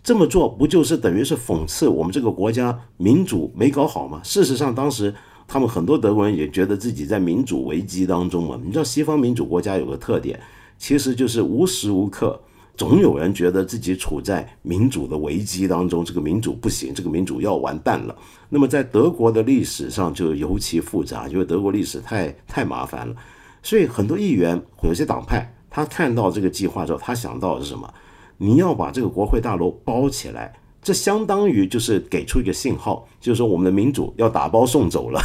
[0.04, 4.20] 这么做不就是等于是讽刺我们这个国家民主没搞好吗？
[4.24, 5.14] 事实上，当时
[5.48, 8.60] 他们很多德国人也觉得自己在民主危机当中嘛。
[8.64, 10.40] 你知道，西方民主国家有个特点，
[10.78, 12.40] 其实就是无时无刻。
[12.76, 18.16] 总有人觉得自己处在民主的危机当中，这个民主不行，这个民主要完蛋了。
[18.50, 23.16] 那么在德国的历史上就尤其复杂，因为德国历史太太麻烦了，
[23.62, 27.94] 所以很多议员、有些党派，他看到这个计划之后，他想到的是什么？
[28.38, 30.52] 你要把这个国会大楼包起来，
[30.84, 35.22] 这相当于就是给出一个信号，就是说我们的民主要打包送走了，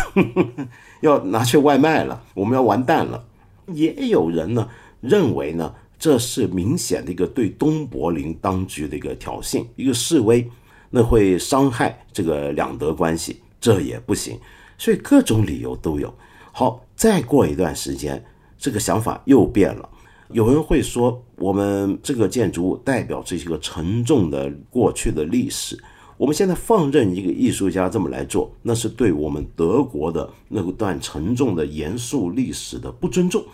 [1.02, 3.24] 要拿去外卖了，我们要完蛋了。
[3.66, 4.68] 也有人呢
[5.00, 5.74] 认为呢。
[6.00, 10.48] 这是明显的一个对东柏林当局的一个挑衅，一个示威，
[10.90, 14.38] 那会伤害这个两德关系，这也不行。
[14.78, 16.14] 所以各种理由都有。
[16.52, 18.24] 好，再过一段时间，
[18.56, 19.88] 这个想法又变了。
[20.28, 25.78] 有人会说，我们这个建筑物代表这些个沉重的过去的历史，
[26.16, 33.44] 我们现在放任一个艺术家这么来做，那是对我们德国的那段沉重的严肃历史的不尊重。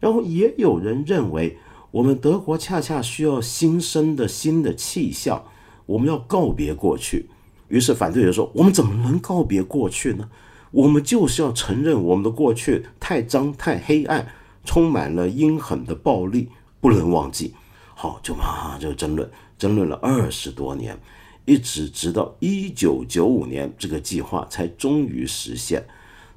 [0.00, 1.56] 然后也有人认为。
[1.92, 5.42] 我们德国恰恰需要新生的新的气象，
[5.86, 7.26] 我们要告别过去。
[7.68, 10.28] 于是反对者说：“我们怎么能告别过去呢？
[10.72, 14.26] 我们就是要承认我们的过去太脏、太黑暗，
[14.62, 16.50] 充满了阴狠的暴力，
[16.80, 17.54] 不能忘记。”
[17.94, 20.98] 好，就嘛就争论，争论了二十多年，
[21.46, 25.82] 一直直到一九九五年，这个计划才终于实现。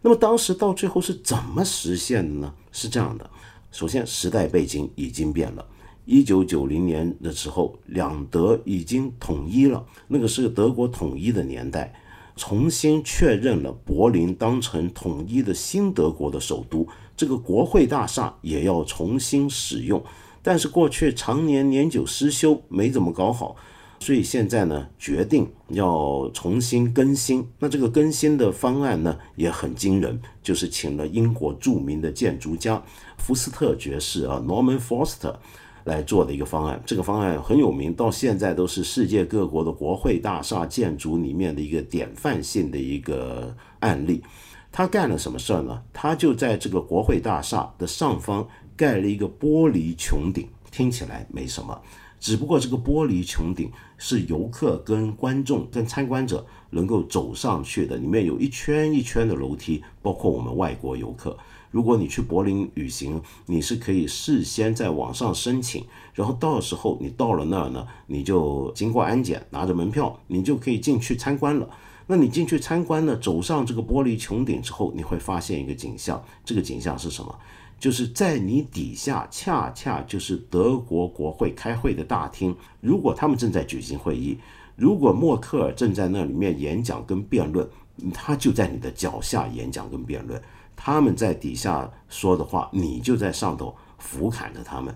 [0.01, 2.53] 那么当时到最后是怎么实现的呢？
[2.71, 3.29] 是这样的。
[3.71, 5.65] 首先，时代背景已经变了。
[6.05, 11.93] 一九九零年的时候，两德已经统一了，那个是德国统一的年代，
[12.37, 16.87] 重新确认了柏林当成统一的新德国的首都。
[17.17, 20.01] 这个国会大厦也要重新使用，
[20.41, 23.55] 但是过去常年年久失修，没怎么搞好。
[24.01, 27.45] 所以现在呢，决定要重新更新。
[27.59, 32.81] 那这个更新的方案呢，也很惊人，就是请了英国著名的建筑家
[33.17, 35.35] 福斯特爵士啊，Norman Foster
[35.83, 36.81] 来做的一个方案。
[36.85, 44.23] 这个方案很有名，到现在都是世界各国的国会大厦建筑里面的一个典范性的一个案例。
[44.71, 45.81] 他干了什么事儿呢？
[45.91, 48.47] 他就在这个国会大厦的上方
[48.79, 51.77] 盖了一个玻璃穹顶，听起来没什么。
[52.17, 61.37] 只不过这个玻璃穹顶是游客跟观众跟参观者能够走上去的，里面有一圈一圈的楼梯，包括我们外国游客。
[61.71, 71.69] 如果你去柏林旅行，你是可以事先在网上申请，然后到时候你到了那儿呢，你就经过安检，拿着门票，你就可以进去参观了。
[72.07, 77.37] 那你进去参观呢，走上这个玻璃穹顶之后，你会发现一个景象，这个景象是什么？
[77.79, 82.55] 就是在你底下，恰恰就是德国国会开会的大厅。
[82.81, 84.37] 如果他们正在举行会议，
[84.75, 87.67] 如果默克尔正在那里面演讲跟辩论，
[88.13, 90.41] 他就在你的脚下演讲跟辩论。
[90.75, 94.95] 他们在底下说的话，你就在上头俯瞰着他们。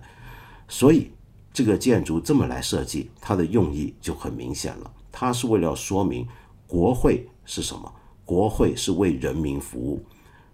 [0.67, 1.11] 所以
[1.51, 4.91] 这个建筑这么来设计，它的用意就很明显了。
[5.11, 6.27] 它是为了说明
[6.67, 7.93] 国会是什么？
[8.25, 10.05] 国会是为人民服务，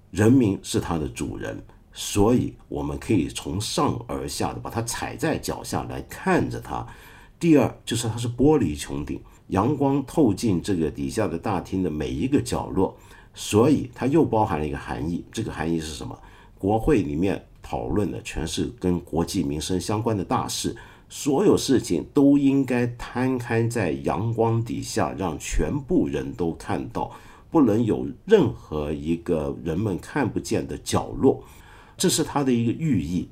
[0.09, 1.63] 人民是它的主人。
[1.91, 6.85] 所以，我们可以从上而下的把它踩在脚下来看着它。
[7.39, 12.95] 第二，就是它是玻璃穹顶，阳光透进这个底下的大厅的每一个角落，
[13.33, 15.23] 所以它又包含了一个含义。
[15.31, 16.17] 这个含义是什么？
[16.57, 20.75] 国会里面讨论的全是跟国计民生相关的大事，
[21.07, 27.09] 所有事情都应该摊开在阳光底下，让全部人都看到，
[27.49, 31.41] 不能有任何一个人们看不见的角落，
[31.99, 33.29] 这是它的一个寓意。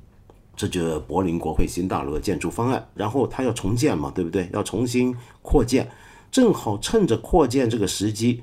[0.54, 2.88] 这就是柏林国会新大楼的建筑方案。
[2.94, 4.48] 然后它要重建嘛，对不对？
[4.52, 5.88] 要重新扩建，
[6.30, 8.42] 正好趁着扩建这个时机，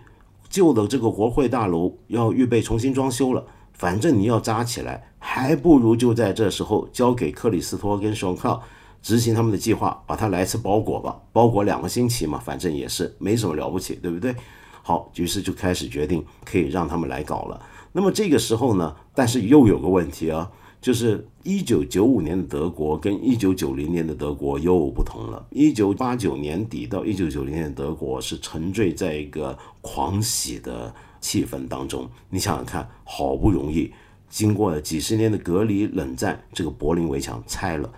[0.49, 3.45] 旧的这个国会大楼要预备重新装修了。
[3.73, 8.57] 反正你要扎起来，还不如就在这时候交给克里斯托跟熊克
[9.01, 14.34] 执行他们的计划，把它来次包裹吧，包裹两个星期嘛，反正也是没什么了不起，对不对？
[14.82, 17.61] 好，于是就开始决定可以让他们来搞了。
[17.97, 25.47] 那么这个时候呢，但是又有个问题啊，就是一九九五年的德国跟一九九零年的德国又不同了。
[25.49, 32.05] 一九八九年底到一九九零年的德国是沉醉在一个狂喜的气氛当中。
[32.29, 33.89] 你想想看，好不容易
[34.29, 37.89] 经过了几十年的隔离冷战，这个柏林围墙拆了，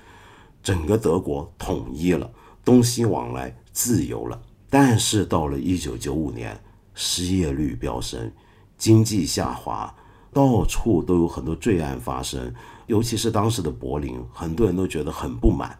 [0.61, 2.29] 整个德国统一了，
[2.63, 4.39] 东西往来自由了。
[4.69, 6.55] 但是到了一九九五年。
[6.99, 8.31] 失业率飙升，
[8.77, 9.93] 经济下滑，
[10.31, 12.53] 到处都有很多罪案发生，
[12.85, 15.77] 尤其是当时的柏林，很多人都觉得很不满，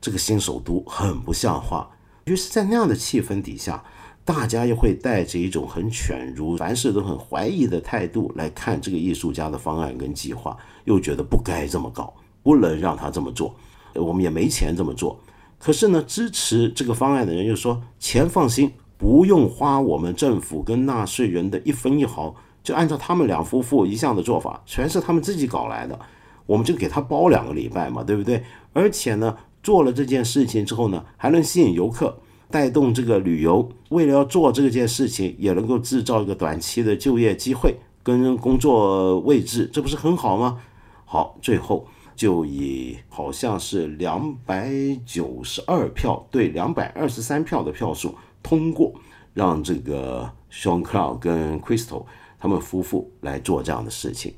[0.00, 1.88] 这个新首都很不像话。
[2.24, 3.82] 于是，在那样的气氛底下，
[4.24, 13.54] 大家又会带着一种很犬儒、凡事都很怀疑的态度来看这个艺术家的方案跟计划，又觉得不该这么搞，不能让他这么做，
[13.94, 15.18] 我们也没钱这么做。
[15.58, 25.98] 可是呢，支持这个方案的人又说：“钱放心。”不用花我们政府跟纳税人的一分一毫，就按照他们两夫妇一向的做法，全是他们自己搞来的，
[26.44, 28.44] 我们就给他包两个礼拜嘛，对不对？
[28.74, 32.18] 而且呢，做了这件事情之后呢，还能吸引游客，
[32.50, 33.66] 带动这个旅游。
[33.88, 40.58] 为了要做这件事情，也能够制造一个短期的就业机会跟工作位置，这不是很好吗？
[41.06, 44.70] 好，最后就以好像是两百
[45.06, 48.14] 九十二票对两百二十三票的票数。
[48.42, 48.92] 通过
[49.34, 52.04] 让这个 Sean Cloud 跟 Crystal
[52.38, 54.34] 他们夫妇来做这样的事情，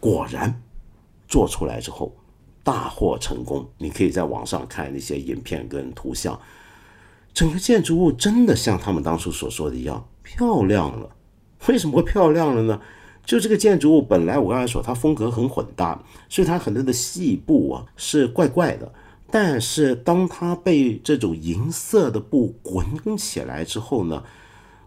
[0.00, 0.62] 果然
[1.26, 2.14] 做出来之后
[2.62, 3.68] 大获成功。
[3.78, 6.38] 你可以在网上看那些影片跟图像，
[7.32, 11.10] 整个建筑物真的像他们当初所说的一样漂亮了。
[11.68, 12.80] 为什么会漂亮了呢？
[13.24, 18.92] 就这个建筑物本来我刚才说它风格很混搭，所以它很多的细部啊是怪怪的。
[19.36, 24.22] 但是，当它被这种银色的布滚起来之后呢，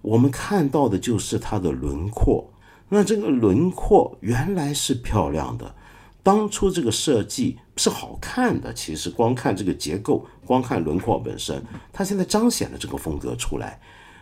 [0.02, 2.50] 我们看到的就是它的轮廓。
[2.88, 5.76] 那这个轮廓原来是漂亮的，
[6.24, 8.74] 当初这个设计是好看的。
[8.74, 13.82] 其实光看这个结构，光看轮廓本身，它现在彰显了这个风格出来。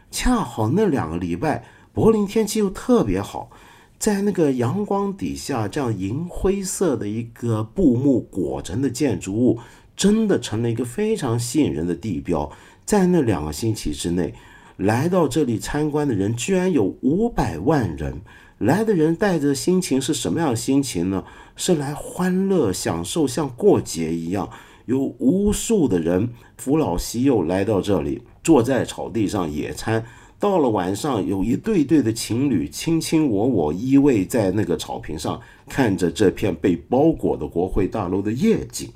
[0.09, 1.63] 恰好那两个礼拜，
[1.93, 3.51] 柏林天气又特别好，
[3.99, 9.59] 在那个阳光底下，这样银灰色的一个布幕裹成的建筑物。
[9.95, 12.51] 真的成了一个非常吸引人的地标，
[12.85, 14.33] 在那两个星期之内，
[14.77, 18.21] 来到这里参观的人居然有五百万人。
[18.57, 21.25] 来的人带着心情是什么样的心情呢？
[21.57, 24.49] 是来欢乐、享受，像过节一样。
[24.85, 30.05] 有无数的人扶老携幼来到这里，坐在草地上野餐。
[30.39, 38.89] 到了晚上，有一对对的情侣卿卿我我依偎在那个草坪上，看着这片被包裹的国会大楼的夜景。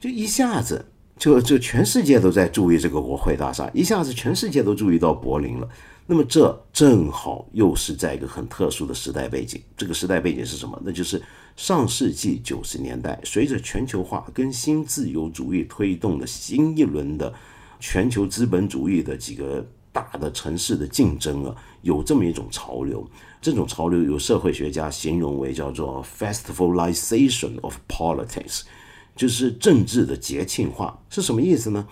[0.00, 0.84] 就一下子，
[1.16, 5.68] 就就全世界都在注意这个国会大厦，一下子全世界都注意到柏林了。
[6.06, 9.60] 那么这正好又是在一个很特殊的时代背景。
[9.76, 10.80] 这个时代背景是什么？
[10.84, 11.20] 那就是
[11.56, 17.30] 上世纪九十年代，随着全球化跟新自由主义推动的新一轮的
[17.78, 23.06] 全球资本主义的几个大的城市的竞争啊，有这么一种潮流。
[23.42, 28.62] 这种潮流由社会学家形容为叫做 “festivalization of politics”。
[29.18, 31.84] 就是政治的节庆化是什么意思呢？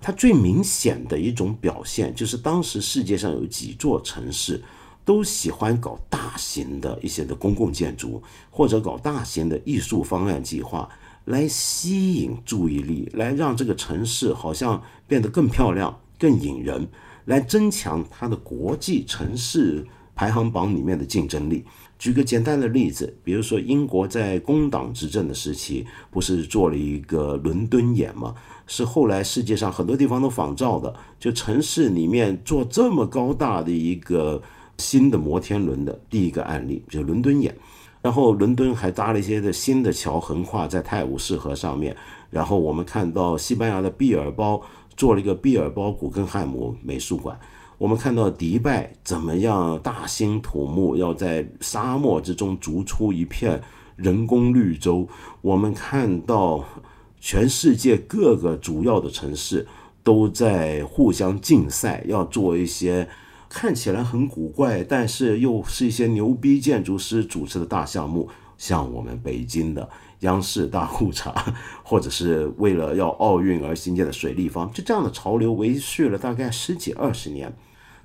[0.00, 4.62] 它最明显的一种表现就是当时世界上有几座城市
[5.04, 10.88] 都喜欢搞大型的一些的公共建筑，或者搞大型的艺术方案计划，
[11.24, 16.88] 来吸引注意力，来让这个城市好像变得更漂亮、更引人，
[17.24, 21.64] 来增强它的国际城市排行榜里面的竞争力。
[21.98, 28.34] 举个简单的例子，比如说英国在工党执政的时期，不是做了一个伦敦眼吗？
[28.68, 34.40] 是后来世界上很多地方都仿照的，就城市里面做这么高大的一个
[34.76, 37.56] 新的摩天轮的第一个案例，就伦敦眼。
[38.00, 41.96] 然后伦敦还搭了一些的新的桥，横跨在泰晤士河上面。
[42.30, 44.62] 然后我们看到西班牙的毕尔包
[44.96, 47.36] 做了一个毕尔包古根汉姆美术馆。
[47.78, 53.62] 我们看到迪拜怎么样大兴土木，要在沙漠之中逐出一片
[53.94, 55.08] 人工绿洲。
[55.40, 56.64] 我们看到
[57.20, 59.64] 全世界各个主要的城市
[60.02, 63.08] 都在互相竞赛，要做一些
[63.48, 69.88] 看起来很古怪，但是又是一些牛逼建筑师主持的大项目，像我们北京的
[70.20, 71.32] 央视大裤衩，
[71.84, 77.52] 或者是为了要奥运而兴建的水立方，就这样的潮流维续了大概十几二十年，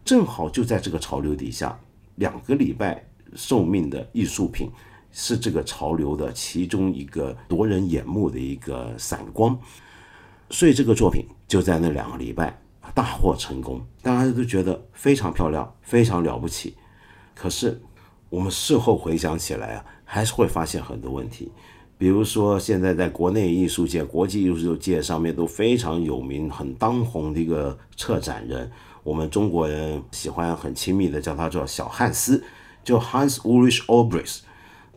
[0.03, 1.79] 正好就在这个潮流底下，
[2.15, 4.69] 两个礼拜寿命的艺术品。
[5.15, 9.55] 是这个潮流的其中一个夺人眼目的一个闪光，
[10.49, 12.59] 所以这个作品就在那两个礼拜
[12.95, 16.73] 大获成功，大家都觉得非常漂亮，非常了不起。
[17.35, 17.79] 可是
[18.31, 21.51] 我们事后回想起来啊，还是会发现很多问题。
[21.99, 28.71] 比如说，现在在国内艺术界、国际艺术界上面都非常有名、很当红的一个策展人，
[29.03, 32.43] 我们中国人喜欢很亲密的叫他叫小汉斯，
[32.83, 34.43] 就 Hans Ulrich o b r i s。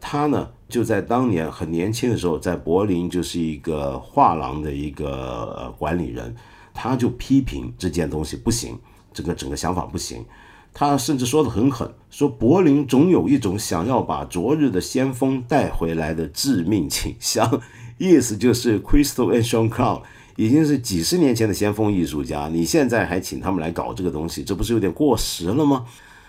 [0.01, 6.35] 他呢，就在当年很年轻的时候，在柏林就是一个画廊的一个管理人，
[6.73, 8.79] 他就批评这件东西不行，
[9.13, 10.25] 这个整个想法不行。
[10.73, 17.63] 他甚至说的很狠，说柏林总有一种想要把昨日的先锋带回来的致命倾向，
[17.97, 20.03] 意思就是 Crystal and Sean Crow
[20.37, 25.85] 已经是几十年前的先锋艺术家，你现在还请他们来搞这个东西，这不是有点过时了吗？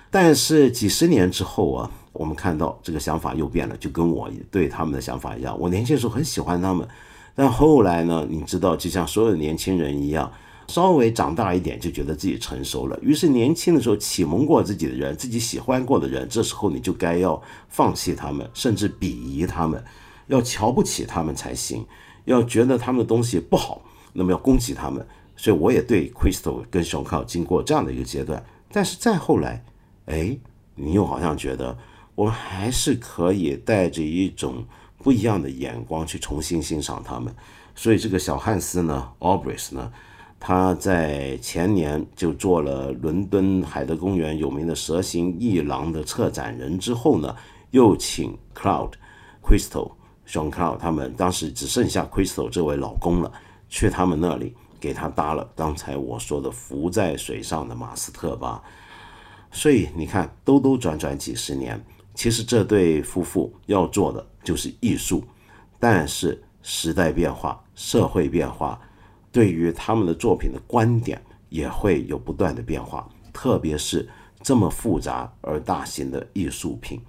[0.10, 1.91] 但是几十年之后啊。
[2.14, 5.55] 我们看到这个想法又变了，就跟我对他们的想法一样。
[5.60, 6.88] 我年轻时候很喜欢他们，
[7.36, 10.32] 但后来呢，你知道，就像所有的年轻人一样，
[10.68, 12.97] 稍微长大一点就觉得自己成熟了。
[13.03, 17.39] 于是年轻的时候启蒙过自己的人，自己喜欢过的人，这时候你就该要
[17.70, 19.84] 放弃他们，甚至鄙夷他们，
[20.26, 21.86] 要瞧不起他们才行，
[22.26, 23.80] 要觉得他们的东西不好，
[24.18, 25.05] 那么要攻击他们。
[25.36, 29.63] 所以我也对 Crystal 跟熊靠经过这样的一个阶段，但是再后来，
[30.07, 30.36] 哎，
[30.76, 31.78] 你又好像觉得。
[32.15, 34.65] 我们还是可以带着一种
[35.03, 37.32] 不一样的眼光去重新欣赏他们。
[37.76, 39.91] 所以这个小汉斯呢，Obrist 呢，
[40.39, 47.36] 他在前年就做了伦敦海德公园有名的蛇形翼狼的策展人之后呢，
[47.70, 48.93] 又请 Cloud、
[49.43, 49.91] Crystal、
[50.28, 53.32] Sean Cloud 他们当时只剩下 Crystal 这位老公了，
[53.70, 58.61] 去他们那里给他搭了刚才我说的浮在水上的马斯特吧。
[59.51, 61.84] 所以你看，兜兜转转几十年。
[62.13, 65.24] 其实这对夫妇要做的就是艺术，
[65.80, 68.80] 但是时代变化、社会变化，
[69.32, 73.07] 对于他们的作品的观点也会有不断的变化。
[73.32, 74.09] 特别是
[74.41, 76.99] 这么复杂而大型的艺术品，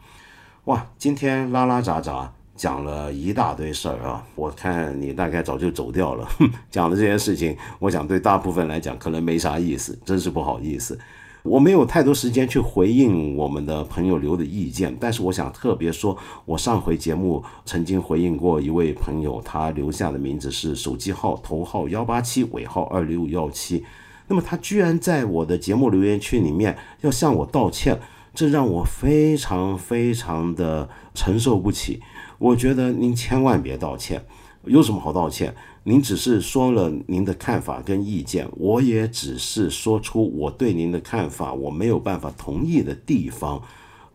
[0.64, 0.86] 哇！
[0.98, 6.28] 今天拉拉杂杂讲了一大堆事儿啊，我看你大概早就走掉了。
[6.70, 10.98] 讲的这些事情，我想对大部分来讲可能没啥意思，真是不好意思。
[11.44, 23.84] 我没有太多时间去回应我们的朋友留的意见，但是我想特别说，我上回节目曾经回应过一位朋友，他留下的名字是手机号头号幺八七尾号二六幺七，
[24.26, 27.98] 那么他居然在我的节目留言区里面要向我道歉，
[28.34, 32.02] 这让我非常非常的承受不起。
[32.39, 34.24] 我觉得您千万别道歉，
[34.64, 35.55] 有什么好道歉？
[35.84, 43.62] 您只是说了您的看法跟意见，我也只是说出我对您的看法，我没有办法同意的地方，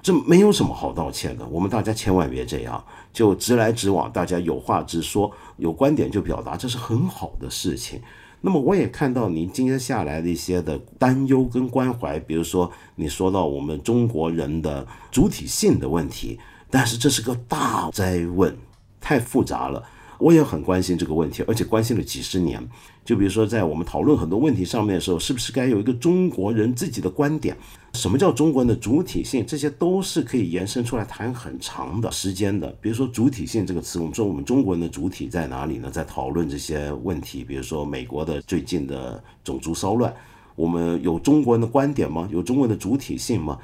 [0.01, 1.45] 这没有什么好道歉的。
[1.47, 7.99] 我们大家千万别这样，就直来直往，大家有话直说，有观点就表达，这是很好的事情。
[8.41, 16.37] 那么我也看到您今天下来的一些的担忧跟关怀，比如说你说到我们中国人的主体性的问题，
[16.73, 18.57] 但是这是个大灾问，
[18.99, 19.83] 太复杂了。
[20.17, 22.67] 我也很关心这个问题，而且关心了几十年。
[23.05, 27.55] 就比如说，在我们讨论很多问题上面的时候，是不是该有一个中国人自己的观点？
[27.93, 29.45] 什么叫中国人的主体性？
[29.45, 32.75] 这些都是可以延伸出来谈很长的时间的。
[32.81, 35.91] 比如说“主体性”这个词，我们说我们中国人的主体在哪里呢？
[35.91, 37.43] 在讨论这些问题。
[37.43, 40.11] 比如说美国的最近的种族骚乱，
[40.55, 42.27] 我们有中国人的观点吗？
[42.31, 43.59] 有中国人的主体性吗？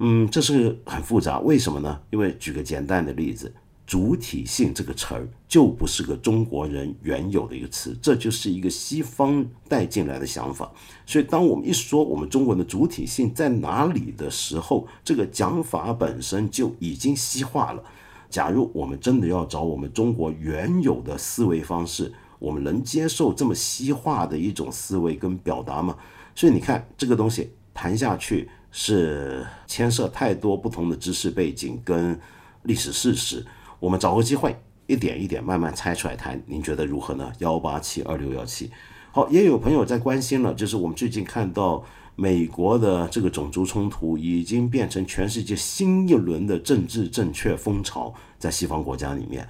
[0.00, 1.38] 嗯，这是很复杂。
[1.40, 2.00] 为什么呢？
[2.10, 3.54] 因为举个简单的例子。
[3.86, 10.70] 主体性这个词儿就不是个中国人原有的一个词，这就是一个西方带进来的想法。
[11.04, 17.82] 所以，当我们一说我们中国人的主体性在哪里的时候，这个讲法本身就已经西化了。
[18.28, 25.96] 假如我们真的要找我们中国原有的思维方式，我们能接受这么西化的一种思维跟表达吗？
[26.36, 32.18] 所以，你看这个东西谈下去是牵涉太多不同的知识背景跟
[32.62, 33.44] 历史事实。
[33.78, 34.56] 我们找个机会，
[34.86, 37.32] 一点一点慢慢拆出来谈，您觉得如何呢？
[37.38, 38.70] 幺八七二六幺七，
[39.10, 49.48] 好，也有朋友在关心了，就是我们最近看到美国的这个种族冲突已经变成全世界新一轮的政治正确风潮，在西方国家里面，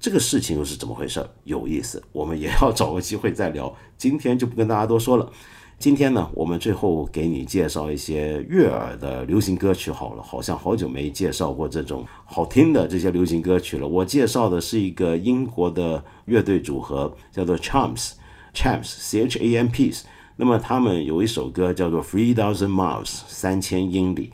[0.00, 1.28] 这个事情又是怎么回事？
[1.44, 5.30] 有意思，我们也要找个机会再聊，今天就不跟大家多说了。
[5.78, 13.86] 今天呢，我们最后给你介绍一些悦耳的流行歌曲好了，好像好久没介绍过这种好听的这些流行歌曲了。
[13.86, 20.06] 我介绍的是一个英国的乐队组合，叫做 Champs，Champs，C H A M P S。
[20.36, 24.32] 那么他们有一首歌叫做 Three Thousand Miles，三千英里。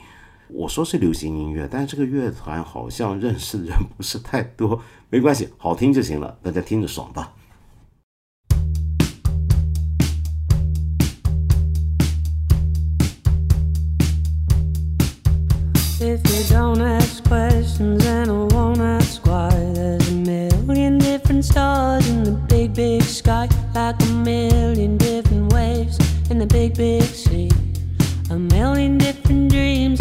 [0.49, 4.81] 我说是流行音乐，但是这个乐团好像认识的人不是太多，
[5.11, 7.33] 没关系，好听就行了，大家听着爽吧。
[16.05, 19.51] If you don't ask questions, then I won't ask why.
[19.51, 25.97] There's a million different stars in the big, big sky, like a million different waves
[26.29, 27.51] in the big, big sea.
[28.31, 30.01] A million different dreams